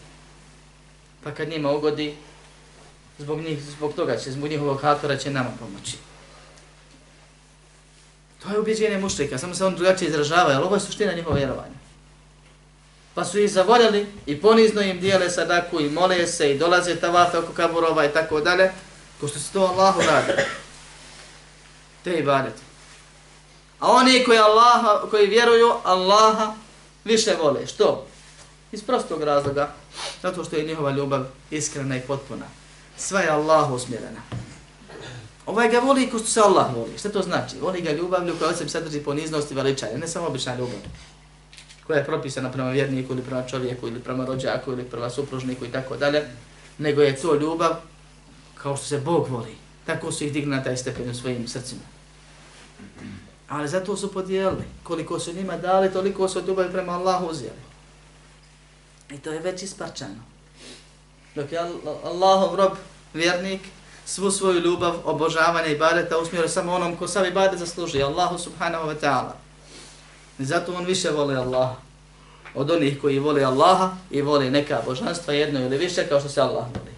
[1.24, 2.16] pa kad njima ugodi,
[3.20, 5.98] zbog njih, zbog toga će, zbog njihovog hatora će nama pomoći.
[8.44, 11.81] To je ubjeđenje mušlika, samo se on drugačije izražava, ali ovo je suština njihova vjerovanja.
[13.14, 17.38] Pa su ih zavoljeli i ponizno im dijele sadaku i mole se i dolaze tavafe
[17.38, 18.72] oko kaburova i tako dalje,
[19.20, 20.42] ko što se to Allahu radi.
[22.04, 22.62] Te ibadete.
[23.80, 26.54] A oni koji, Allaha, koji vjeruju Allaha
[27.04, 27.68] više vole.
[27.68, 28.08] Što?
[28.72, 29.74] Iz prostog razloga.
[30.22, 32.46] Zato što je njihova ljubav iskrena i potpuna.
[32.98, 34.22] Sva je Allahu usmjerena.
[35.46, 36.98] Ovaj ga voli ko što se Allah voli.
[36.98, 37.56] Šta to znači?
[37.62, 39.98] Voli ga ljubavlju koja od sebe sadrži poniznost i veličanje.
[39.98, 40.80] Ne samo obična ljubav
[41.92, 45.72] koja je propisana prema vjerniku ili prema čovjeku ili prema rođaku ili prema supružniku i
[45.72, 46.24] tako dalje,
[46.78, 47.76] nego je to ljubav
[48.56, 49.56] kao što se Bog voli.
[49.86, 51.82] Tako su ih digli na taj stepen u svojim srcima.
[53.50, 54.64] Ali zato su podijelili.
[54.84, 57.60] Koliko su njima dali, toliko su ljubavi prema Allahu uzijeli.
[59.10, 60.24] I to je već isparčano.
[61.36, 61.60] Dok je
[62.04, 62.72] Allahov rob,
[63.14, 63.62] vjernik,
[64.06, 68.88] svu svoju ljubav, obožavanje i badeta usmjerio samo onom ko savi badet zasluži, Allahu subhanahu
[68.88, 69.51] wa ta'ala.
[70.42, 71.76] I zato on više voli Allaha.
[72.56, 76.42] Od onih koji vole Allaha i vole neka božanstva jedno ili više kao što se
[76.42, 76.92] Allah voli.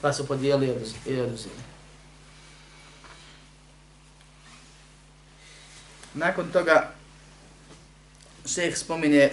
[0.00, 0.74] Pa su podijeli
[1.06, 1.54] i oduzeli.
[6.14, 6.90] Nakon toga
[8.46, 9.30] šeh spominje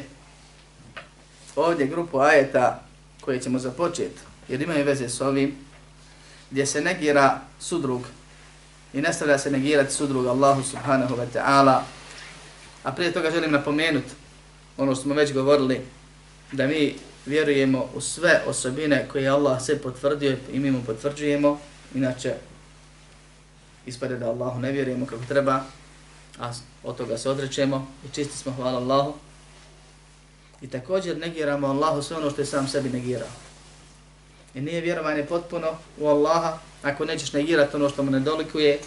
[1.56, 2.84] ovdje grupu ajeta
[3.22, 5.56] koje ćemo započeti, jer imaju veze s ovim,
[6.52, 8.02] gdje se negira sudrug
[8.94, 11.82] i nastavlja se negirati sudrug Allahu subhanahu wa ta'ala,
[12.84, 14.12] A prije toga želim napomenuti
[14.78, 15.82] ono što smo već govorili,
[16.52, 21.60] da mi vjerujemo u sve osobine koje Allah sve potvrdio i mi mu potvrđujemo,
[21.96, 22.34] inače
[23.86, 25.64] ispade da Allahu ne vjerujemo kako treba,
[26.40, 26.52] a
[26.84, 29.14] od toga se odrećemo i čisti smo, hvala Allahu.
[30.62, 33.28] I također negiramo Allahu sve ono što je sam sebi negirao.
[34.56, 35.68] I nije vjerovanje potpuno
[36.00, 38.80] u Allaha ako nećeš negirati ono što mu ne dolikuje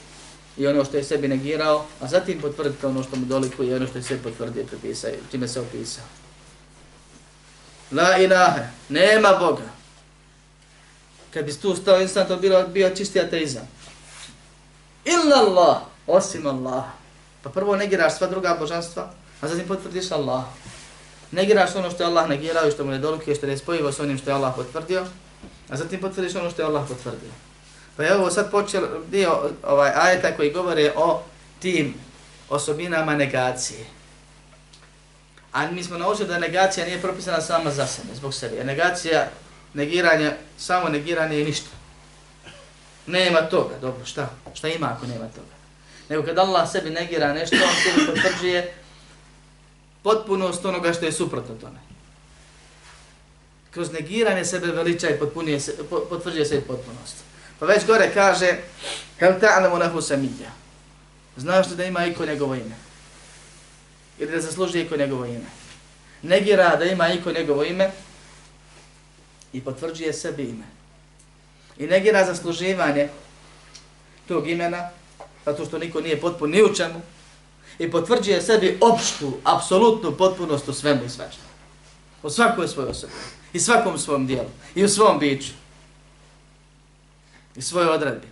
[0.57, 3.87] i ono što je sebi negirao, a zatim potvrditi ono što mu dolikuje i ono
[3.87, 6.05] što je sebi potvrdio i pripisao, čime se opisao.
[7.92, 9.71] La ilaha, nema Boga.
[11.35, 13.69] Kad bi tu stao insan, to bilo, bio čisti ateizam.
[15.05, 16.85] Illa Allah, osim Allah.
[17.42, 20.45] Pa prvo negiraš sva druga božanstva, a zatim potvrdiš Allah.
[21.31, 24.01] Negiraš ono što je Allah negirao i što mu ne dolikuje, što je nespojivo s
[24.01, 25.07] onim što je Allah potvrdio,
[25.69, 27.45] a zatim potvrdiš ono što je Allah potvrdio.
[27.96, 31.22] Pa je ovo sad počeo dio ovaj ajeta koji govore o
[31.59, 31.94] tim
[32.48, 33.85] osobinama negacije.
[35.52, 38.64] A mi smo naučili da negacija nije propisana sama za sebe, zbog sebe.
[38.64, 39.28] Negacija,
[39.74, 41.70] negiranje, samo negiranje je ništa.
[43.06, 44.30] Nema toga, dobro, šta?
[44.54, 45.56] Šta ima ako nema toga?
[46.09, 48.74] Nego kad Allah sebi negira nešto, on sebi potvrđuje
[50.02, 51.78] potpunost onoga što je suprotno tome.
[53.70, 55.18] Kroz negiranje sebe veliča i
[56.09, 57.26] potvrđuje sebi potpunost.
[57.59, 58.57] Pa već gore kaže,
[59.19, 60.51] hel ta'lamu lahu samija.
[61.37, 62.77] Znaš li da ima iko njegovo ime?
[64.19, 65.47] Ili da zasluži iko njegovo ime?
[66.23, 67.90] Negira da ima iko njegovo ime
[69.53, 70.64] i potvrđuje sebi ime.
[71.79, 73.09] I negira zasluživanje
[74.29, 74.90] tog imena,
[75.45, 77.01] zato što niko nije potpun ni u čemu,
[77.79, 81.47] i potvrđuje sebi opštu, apsolutnu potpunost u svemu i svačemu.
[82.23, 83.12] U svakoj svojoj osobi.
[83.53, 84.49] I svakom svom dijelu.
[84.75, 85.53] I u svom biću
[87.57, 88.27] i svoje odredbi.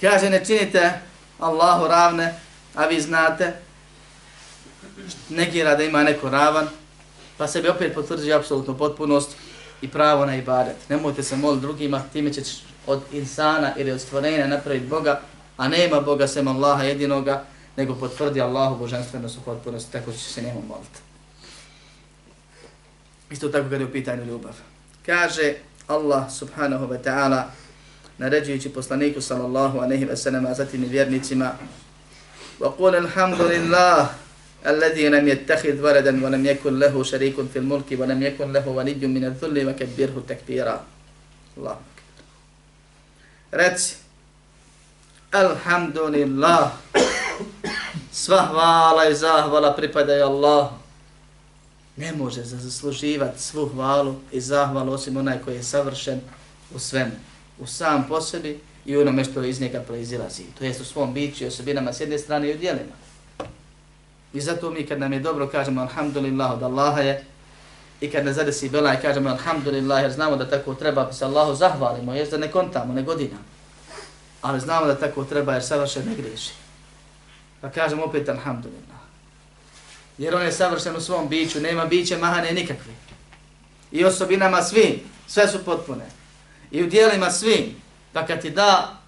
[0.00, 0.92] Kaže, ne činite
[1.38, 2.34] Allahu ravne,
[2.74, 3.52] a vi znate,
[5.28, 6.68] negira da ima neko ravan,
[7.36, 9.36] pa sebi opet potvrđi apsolutnu potpunost
[9.82, 10.76] i pravo na ibadet.
[10.88, 12.46] Nemojte se moliti drugima, time ćeš
[12.86, 15.20] od insana ili od stvorenja napraviti Boga,
[15.56, 17.44] a nema Boga sem Allaha jedinoga,
[17.76, 21.00] nego potvrdi Allahu božanstvenost u potpunosti, tako će se njemu moliti.
[23.30, 24.54] Isto tako kada je u pitanju ljubav.
[25.06, 25.54] Kaže,
[25.87, 27.41] Allah subhanahu wa ta'ala
[28.17, 31.51] naređujući poslaniku sallallahu aleyhi wa sallam a zatim i vjernicima
[32.59, 33.99] وقول الحمد لله
[34.65, 39.23] الذي لم يتخذ ولدا ولم يكن له شريك في الملك ولم يكن له ولي من
[39.29, 40.77] الذل وكبره تكبيرا
[41.57, 41.77] الله
[43.47, 43.95] Reci,
[45.31, 46.75] Alhamdulillah,
[48.11, 50.63] Sva hvala i zahvala pripadaju Allah.
[51.96, 56.20] Ne može zasluživati svu hvalu i zahvalu osim onaj koji je savršen
[56.74, 57.12] u svemu.
[57.58, 60.42] U sam po sebi i onome što iz njega proizilazi.
[60.58, 62.92] To jest u svom biću i osobinama s jedne strane i u dijelima.
[64.32, 67.24] I zato mi kad nam je dobro kažemo alhamdulillah od Allaha je
[68.00, 71.24] i kad ne zadesi bela i kažemo alhamdulillah jer znamo da tako treba pa se
[71.24, 73.36] Allahu zahvalimo jer da ne kontamo, ne godina.
[74.42, 76.52] Ali znamo da tako treba jer savršen ne griješi.
[77.60, 78.91] Pa kažemo opet alhamdulillah.
[80.22, 82.92] Jer on je savršen u svom biću, nema biće mahane nikakve.
[83.92, 86.04] I osobinama svim, sve su potpune.
[86.70, 87.74] I u dijelima svim,
[88.12, 88.98] pa kad ti da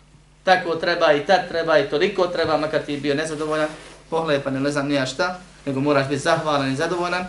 [0.45, 3.69] tako treba i tad treba i toliko treba, makar ti bio nezadovoljan,
[4.11, 7.27] pohlepa, ne znam nija šta, nego moraš biti zahvalan i zadovoljan.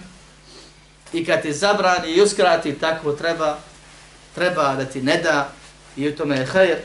[1.13, 3.57] I kad ti zabrani i uskrati, tako treba,
[4.35, 5.49] treba da ti ne da
[5.97, 6.77] i u tome je hajr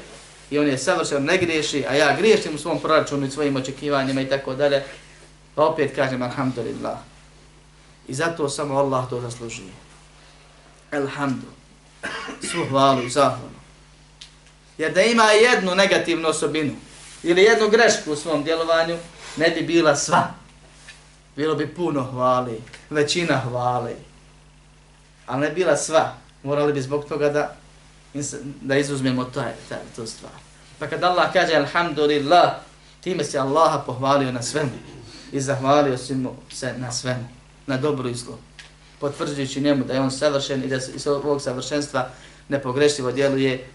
[0.51, 4.21] i on je savršen, ne griješi, a ja griješim u svom proračunu i svojim očekivanjima
[4.21, 4.85] i tako dalje,
[5.61, 6.99] pa opet kažem alhamdulillah.
[8.09, 9.73] I zato samo Allah to zaslužuje.
[10.93, 11.47] Alhamdu.
[12.51, 13.61] Svu hvalu i zahvalu.
[14.79, 16.73] Jer da ima jednu negativnu osobinu
[17.23, 18.97] ili jednu grešku u svom djelovanju,
[19.37, 20.33] ne bi bila sva.
[21.37, 23.97] Bilo bi puno hvali, većina hvali.
[25.27, 26.15] Ali ne bila sva.
[26.43, 27.57] Morali bi zbog toga da,
[28.61, 30.33] da izuzmemo taj, taj, tu stvar.
[30.79, 32.53] Pa kad Allah kaže Alhamdulillah,
[33.01, 35.00] time se Allaha pohvalio na svemu.
[35.33, 37.28] I zahvalio si mu se na svemu.
[37.66, 38.39] Na dobru i zlu.
[39.01, 42.11] Potvrđujući njemu da je on savršen i da iz ovog savršenstva
[42.49, 43.66] nepogrešivo djeluje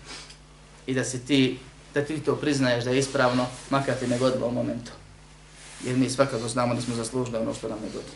[0.88, 1.60] i da si ti,
[1.94, 4.92] da ti to priznaješ da je ispravno, makar ti ne godilo u momentu
[5.84, 8.12] jer mi svakako znamo da smo zaslužili ono što nam ne godi.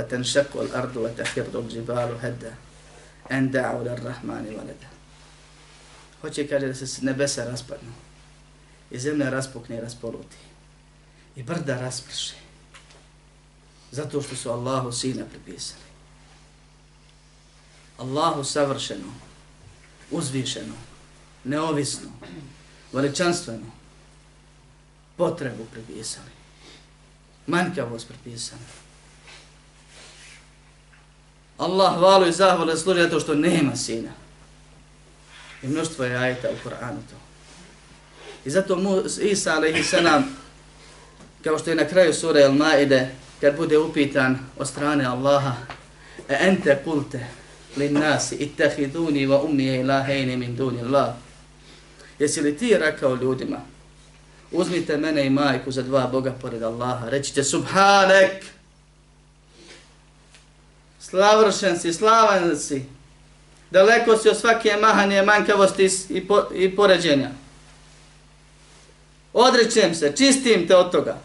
[0.08, 2.52] tenšaku al ardu wa tehirdu al džibalu hedda
[3.30, 4.90] en da'u lar rahmani valeda.
[6.20, 7.92] Hoće kaže da se nebesa raspadnu
[8.90, 10.36] i zemlja raspukne i raspoluti
[11.36, 12.34] i brda rasprše
[13.90, 15.82] Zato što su Allahu sina pripisali.
[17.98, 19.12] Allahu savršeno,
[20.10, 20.74] uzvišeno,
[21.44, 22.10] neovisno,
[22.92, 23.66] veličanstveno,
[25.16, 26.39] potrebu pripisali.
[27.46, 28.60] Manjkavost pripisali.
[31.58, 34.10] Allah hvalu i zahvalu služi zato što nema sina.
[35.62, 37.16] I mnoštvo je ajta u Koranu to.
[38.44, 40.36] I zato mu, Isa alaihi sanam,
[41.44, 43.06] kao što je na kraju sura Al-Maide,
[43.40, 45.56] kad bude upitan od strane Allaha
[46.28, 47.26] e ente kulte
[47.76, 51.14] lin nasi ittehiduni wa umije ilahejni min duni Allah.
[52.18, 53.60] Jesi li ti rekao ljudima,
[54.52, 58.44] uzmite mene i majku za dva Boga pored Allaha, rećite subhanek,
[61.00, 62.84] slavršen si, slavan si,
[63.70, 67.30] daleko si od svake mahanje, manjkavosti i, po, i poređenja.
[69.32, 71.18] Odrećem se, čistim te od toga.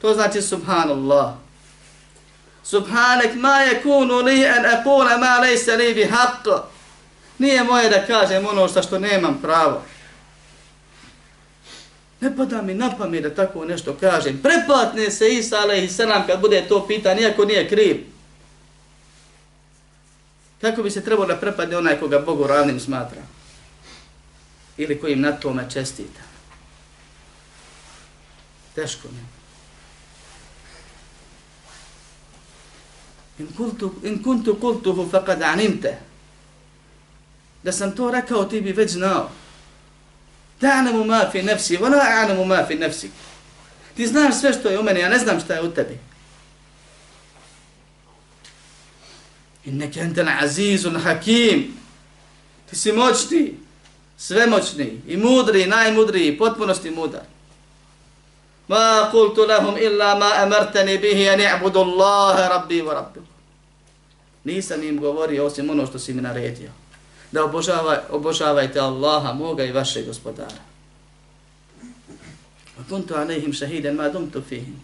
[0.00, 1.34] To znači subhanallah.
[2.64, 6.60] Subhanak ma yakunu li an aqula ma laysa li bihaqq.
[7.38, 9.82] Nije moje da kažem ono što što nemam pravo.
[12.20, 14.38] Ne pada mi na pamet da tako nešto kažem.
[14.42, 18.06] Prepatne se Isa alaihi salam kad bude to pitan, iako nije kriv.
[20.60, 23.22] Kako bi se trebalo da prepadne onaj koga Bogu ravnim smatra?
[24.76, 26.20] Ili kojim na tome čestita?
[28.74, 29.38] Teško ne.
[33.38, 35.98] In kultu, in kuntu kultuhu faqad animte.
[37.62, 39.30] Da sam to rekao, ti bi već znao.
[40.60, 43.10] Ta'lamu ma fi nafsi, wa la a'lamu ma fi nafsi.
[43.96, 45.98] Ti znaš sve što je u meni, ja ne znam šta je u tebi.
[49.64, 51.74] Inneke entel azizun hakim.
[52.70, 53.54] Ti si moćni,
[54.16, 57.22] svemoćni i mudri, najmudriji, potpunosti mudar.
[58.68, 63.20] Ma kultu lahum illa ma amartani bihi an i'budu Allaha rabbi wa rabbi.
[64.44, 66.70] Nisam im govorio osim ono što si mi naredio.
[67.32, 70.68] Da obožavaj, obožavajte Allaha, moga i vašeg gospodara.
[72.88, 74.80] Kuntu alehim šahiden ma dumtu fihim.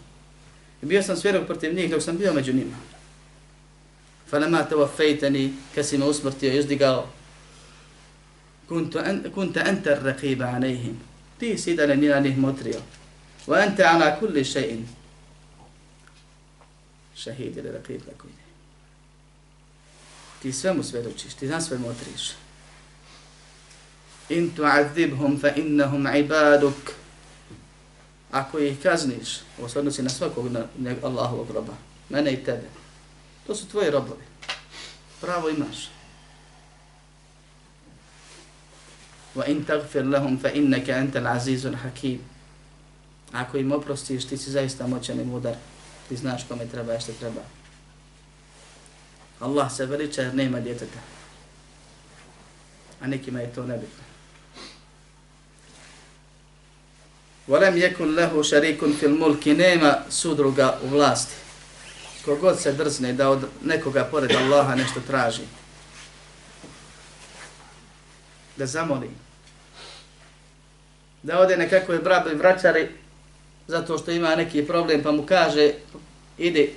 [0.82, 2.76] I bio sam svjerog protiv njih dok sam bio među njima.
[4.30, 7.06] Falama te wafejteni, kad si me usmrtio i uzdigao,
[8.68, 11.00] kuntu, an, kunta anta raqiba alehim.
[11.38, 12.80] Ti si da ne nina njih motrio.
[13.46, 14.84] Wa anta ala kulli še'in.
[17.16, 18.43] Šahid ili raqib lako ide.
[20.44, 22.36] Ti svemu svjedočiš, ti nas sve motriš.
[24.28, 26.92] In tu'adzibhum fa innahum ibaduk.
[28.30, 31.72] ako ih kazniš, ovo se odnosi na svakog na, na Allahovog roba,
[32.08, 32.68] mene i tebe,
[33.46, 34.24] to su tvoji robovi.
[35.20, 35.88] Pravo imaš.
[39.34, 42.20] Wa in tagfir lahum fa innaka antal azizul hakim.
[43.32, 45.54] Ako im oprostiš, ti si zaista moćan i mudar.
[46.08, 47.40] Ti znaš kome treba i što treba.
[49.44, 50.98] Allah se veliča jer nema djeteta.
[53.00, 54.04] A nekima je to nebitno.
[57.46, 61.34] Volem jekun lehu šarikun fil mulki, nema sudruga u vlasti.
[62.24, 65.42] Kogod se drzne da od nekoga pored Allaha nešto traži.
[68.56, 69.10] Da zamoli.
[71.22, 72.88] Da ode nekakvoj brabi vraćari
[73.68, 75.72] zato što ima neki problem pa mu kaže
[76.38, 76.72] idi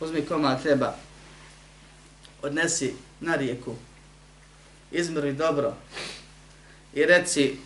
[0.00, 0.94] uzmi koma treba
[2.46, 3.74] odnesi na rijeku.
[4.92, 5.74] Izmrvi dobro
[6.94, 7.56] i reci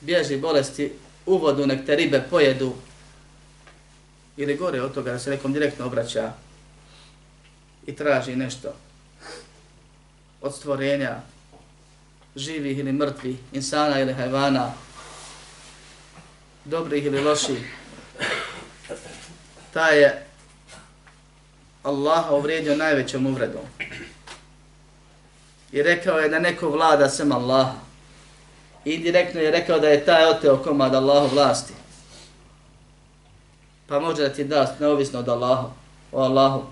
[0.00, 0.92] bježi bolesti
[1.26, 2.74] u vodu, nek te ribe pojedu,
[4.36, 6.32] ili gore od toga da se nekom direktno obraća
[7.86, 8.74] i traži nešto
[10.40, 11.20] od stvorenja
[12.36, 14.72] živih ili mrtvih, insana ili hajvana,
[16.64, 17.74] dobrih ili loših,
[19.72, 20.26] ta je
[21.86, 23.62] Allaha uvrijedio najvećom uvredom.
[25.72, 27.74] I rekao je da neko vlada sem Allaha
[28.84, 31.72] i direktno je rekao da je taj oteo komad Allahu vlasti.
[33.86, 35.70] Pa može da ti da neovisno od Allaha,
[36.12, 36.64] o Allahu,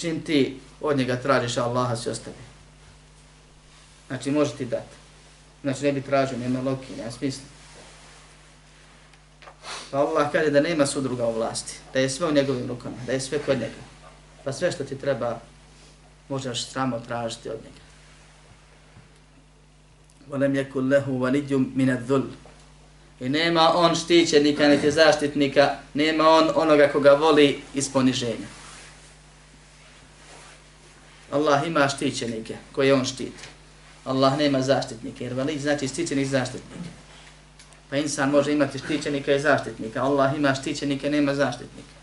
[0.00, 2.36] čim ti od njega tražiš, Allaha se ostavi.
[4.06, 4.96] Znači može ti dati.
[5.62, 7.44] Znači ne bi tražio, nema loki, nema smisla.
[9.90, 13.12] Pa Allah kaže da nema sudruga u vlasti, da je sve u njegovim rukama, da
[13.12, 13.87] je sve kod njega
[14.47, 15.39] Pa sve što ti treba,
[16.29, 17.83] možeš samo tražiti od njega.
[20.31, 22.23] وَلَمْ يَكُلْ لَهُ وَلِدْيُ مِنَ الذُّلْ
[23.19, 28.47] I nema on štićenika, niti zaštitnika, nema on onoga koga voli iz poniženja.
[31.31, 33.43] Allah ima štićenike koje on štiti.
[34.05, 36.83] Allah nema zaštitnike, jer vali znači štićenik zaštitnik.
[37.89, 40.03] Pa insan može imati štićenika i zaštitnika.
[40.03, 41.96] Allah ima štićenike, nema zaštitnika.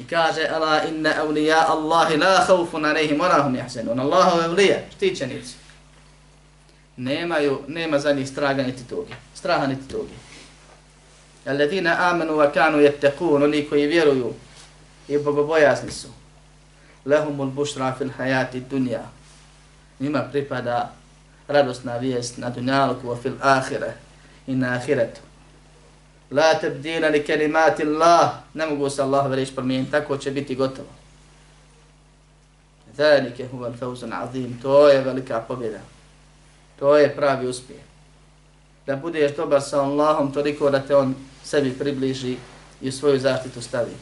[0.00, 4.00] I kaže, ala inna awliya Allahi la khawfun alayhim wa lahum yahzanun.
[4.00, 5.60] Allahu awliya, štićenici
[7.00, 9.14] nemaju, nema za njih straga niti tuge.
[9.34, 10.14] Straha niti tuge.
[11.46, 14.32] Alladina amanu wa kanu yattaqun, oni koji vjeruju
[15.08, 16.08] i bogobojazni su.
[17.04, 19.02] Lahumul bushra fil hayati dunya.
[20.00, 20.92] Njima pripada
[21.48, 23.92] radosna vijest na dunjalku wa fil ahire
[24.46, 25.20] i na ahiretu.
[26.30, 28.30] La tabdila li kelimati Allah.
[28.54, 30.88] Ne mogu se Allah reći promijeniti, tako će biti gotovo.
[32.96, 34.58] Zalike huva al-fawzun azim.
[34.62, 35.78] To je velika pobjeda.
[36.78, 37.80] To je pravi uspjeh.
[38.86, 41.14] Da budeš dobar sa Allahom toliko da te on
[41.44, 42.36] sebi približi
[42.80, 43.92] i u svoju zaštitu stavi.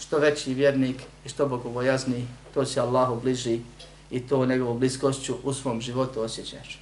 [0.00, 3.60] Što veći vjernik i što bogobojazni, to će Allahu bliži
[4.10, 6.80] i to njegovu bliskošću u svom životu osjećaš.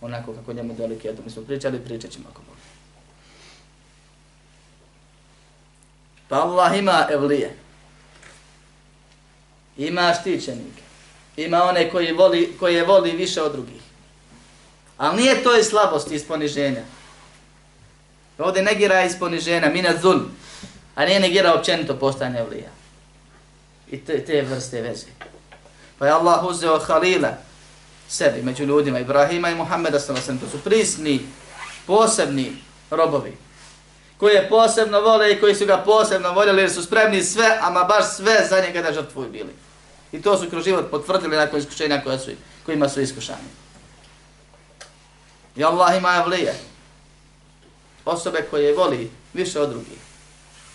[0.00, 2.40] Onako kako njemu dolike, eto mi smo pričali, pričat ćemo ako
[6.28, 7.56] Pa Allah ima evlije.
[9.76, 10.82] Ima štićenike.
[11.36, 13.82] Ima one koji, voli, koje voli više od drugih.
[14.96, 16.82] Ali nije to iz slabosti, iz poniženja.
[18.38, 20.20] Ovdje negira iz poniženja, mina zul,
[20.94, 22.70] a nije negira općenito postanje evlija.
[23.90, 25.06] I te, te vrste veze.
[25.98, 27.36] Pa je Allah uzeo Halila
[28.08, 31.20] sebi među ljudima, Ibrahima i Muhammeda sallam, to su prisni,
[31.86, 32.52] posebni
[32.90, 33.36] robovi,
[34.18, 37.84] koje je posebno vole i koji su ga posebno voljeli jer su spremni sve, ama
[37.84, 39.54] baš sve za njega da žrtvuju bili.
[40.12, 42.30] I to su kroz život potvrdili nakon iskušenja koja su,
[42.66, 43.48] kojima su iskušani.
[45.56, 46.54] I Allah ima evlije.
[48.04, 49.98] Osobe koje voli više od drugih.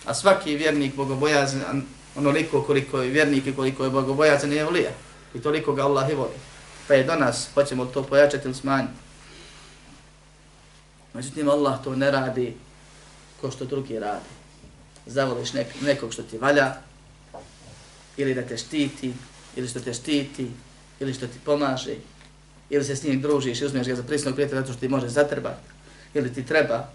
[0.05, 1.83] A svaki vjernik bogobojazan,
[2.15, 4.93] onoliko koliko je vjernik i koliko je bogobojazan je evlije.
[5.33, 6.35] I toliko ga Allah i voli.
[6.87, 8.93] Pa je do nas, hoćemo to pojačati ili smanjiti.
[11.13, 12.57] Međutim, Allah to ne radi
[13.41, 14.25] ko što drugi radi.
[15.05, 16.73] Zavoliš nek nekog što ti valja,
[18.17, 19.13] ili da te štiti,
[19.55, 20.47] ili što te štiti,
[20.99, 21.95] ili što ti pomaže,
[22.69, 25.09] ili se s njim družiš i uzmeš ga za prisnog prijatelja zato što ti može
[25.09, 25.69] zatrbati,
[26.13, 26.87] ili ti treba,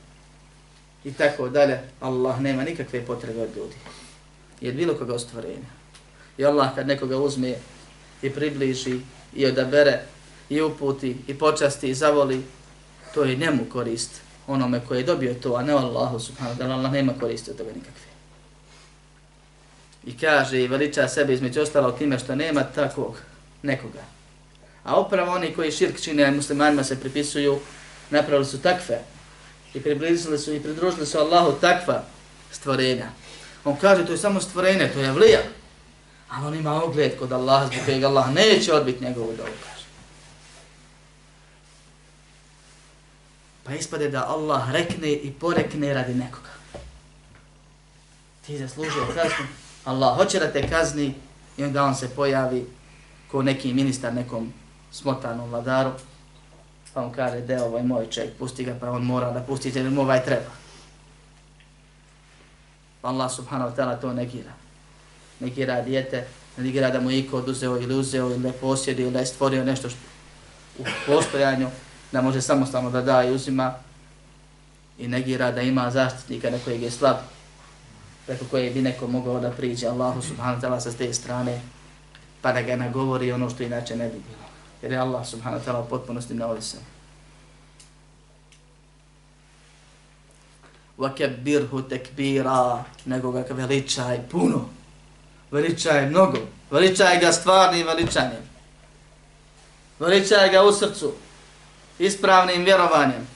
[1.04, 3.74] i tako dalje, Allah nema nikakve potrebe od ljudi.
[4.60, 5.70] Jer bilo koga ostvarenja.
[6.38, 7.54] I Allah kad nekoga uzme
[8.22, 9.00] i približi
[9.34, 10.02] i odabere
[10.48, 12.42] i uputi i počasti i zavoli,
[13.14, 16.72] to je njemu korist onome koji je dobio to, a ne Allahu subhanahu wa ta'ala,
[16.72, 18.06] Allah nema koristi od toga nikakve.
[20.06, 23.16] I kaže i veliča sebe između ostalog time što nema takvog
[23.62, 24.02] nekoga.
[24.84, 27.58] A upravo oni koji širk čine muslimanima se pripisuju,
[28.10, 28.98] napravili su takve
[29.74, 32.02] i približili su i pridružili su Allahu takva
[32.50, 33.08] stvorenja.
[33.64, 35.40] On kaže to je samo stvorenje, to je vlija.
[36.28, 39.50] Ali on ima ogled kod Allaha zbog kojeg Allah neće odbiti njegovu dobu,
[43.66, 46.50] Pa ispade da Allah rekne i porekne radi nekoga.
[48.46, 49.46] Ti zaslužio kaznu,
[49.84, 51.14] Allah hoće da te kazni
[51.56, 52.66] i onda on se pojavi
[53.30, 54.52] ko neki ministar nekom
[54.92, 55.90] smotanom vladaru,
[56.94, 59.90] pa on kaže, de ovaj moj ček, pusti ga, pa on mora da pusti, jer
[59.90, 60.50] mu ovaj treba.
[63.00, 64.52] Pa Allah subhanahu wa ta'ala to negira.
[65.40, 69.98] Negira dijete, negira da mu iko oduzeo ili uzeo ili posjedio ili stvorio nešto što
[70.78, 71.68] u postojanju,
[72.11, 73.73] da može samostalno da da i uzima
[74.99, 77.15] i negira da ima zaštitnika na kojeg je slab,
[78.25, 81.61] preko koje bi neko mogao da priđe Allahu subhanahu wa ta'ala sa te strane,
[82.41, 84.45] pa da ga nagovori ono što inače ne bi bilo.
[84.81, 86.79] Jer je Allah subhanahu wa ta'ala u potpunosti neovisan.
[90.97, 94.69] وَكَبِّرْهُ tekbira, nego ga veličaj puno,
[95.51, 96.37] veličaj mnogo,
[96.71, 98.43] veličaj ga stvarnim veličanjem,
[99.99, 101.13] veličaj ga u srcu,
[101.98, 103.28] ispravnim vjerovanjem,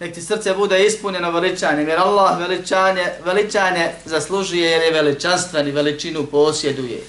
[0.00, 5.70] nek ti srce bude ispunjeno veličanjem, jer Allah veličanje, veličanje zaslužuje jer je veličanstven i
[5.70, 7.02] veličinu posjeduje.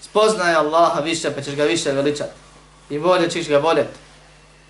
[0.00, 2.32] Spoznaj Allaha više, pa ćeš ga više veličati.
[2.90, 3.98] I volje ćeš ga voljeti.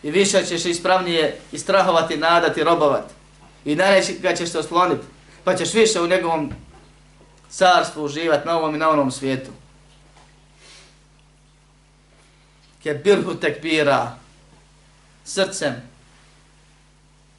[0.02, 3.14] I više ćeš ispravnije istrahovati, nadati, robovati.
[3.64, 5.06] I najneći ga ćeš se osloniti.
[5.44, 6.52] Pa ćeš više u njegovom
[7.50, 9.50] carstvu uživati na ovom i na onom svijetu.
[12.82, 14.16] Kebirhu tekbira
[15.24, 15.82] srcem,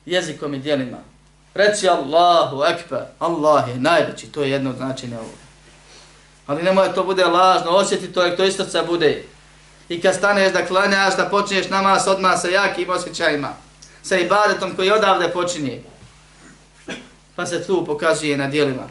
[0.05, 0.97] jezikom i dijelima.
[1.53, 5.33] Reci Allahu ekber, Allah je najveći, to je jedno značenje ovo.
[6.47, 9.23] Ali nemoj to bude lažno, osjeti to, to iz srca bude.
[9.89, 13.53] I kad staneš da klanjaš, da počinješ namaz odmah sa jakim osjećajima,
[14.03, 15.81] sa ibadetom koji odavde počinje,
[17.35, 18.87] pa se tu pokazuje na dijelima.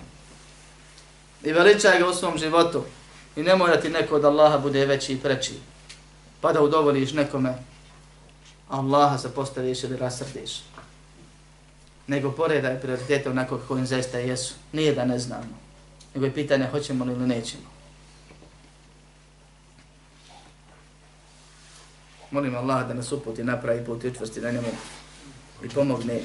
[1.42, 2.84] I veličaj ga u svom životu.
[3.36, 5.52] I nemoj da ti neko od Allaha bude veći i preći.
[6.40, 7.54] Pa da udovoliš nekome,
[8.68, 10.62] Allaha se postaviš ili rasrdiš.
[12.06, 14.54] Nego poredaj prioritete onako kako im zaista jesu.
[14.72, 15.58] Nije da ne znamo.
[16.14, 17.78] Nego je pitanje hoćemo li ili nećemo.
[22.30, 24.68] Molim Allaha da nas uputi, napravi put i učvrsti na njemu
[25.64, 26.20] i pomogne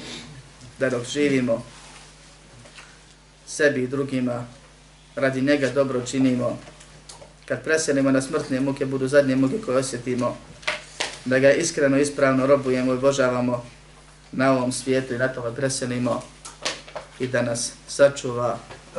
[0.78, 1.62] da dok živimo
[3.46, 4.46] sebi i drugima
[5.14, 6.58] radi njega dobro činimo
[7.45, 10.37] Kad preselimo na smrtne muke, budu zadnje muke koje osjetimo,
[11.25, 13.65] da ga iskreno, ispravno robujemo i božavamo
[14.31, 16.21] na ovom svijetu i na tome preselimo
[17.19, 18.57] i da nas sačuva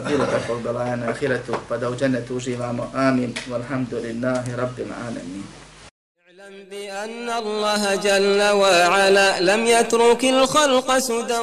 [0.08, 2.90] bilo kakvog belaja na ahiretu, pa da u džennetu uživamo.
[2.94, 3.34] Amin.
[3.50, 5.44] Walhamdulillahi rabbil alamin.
[6.70, 11.40] بأن الله جل وعلا لم يترك الخلق سدى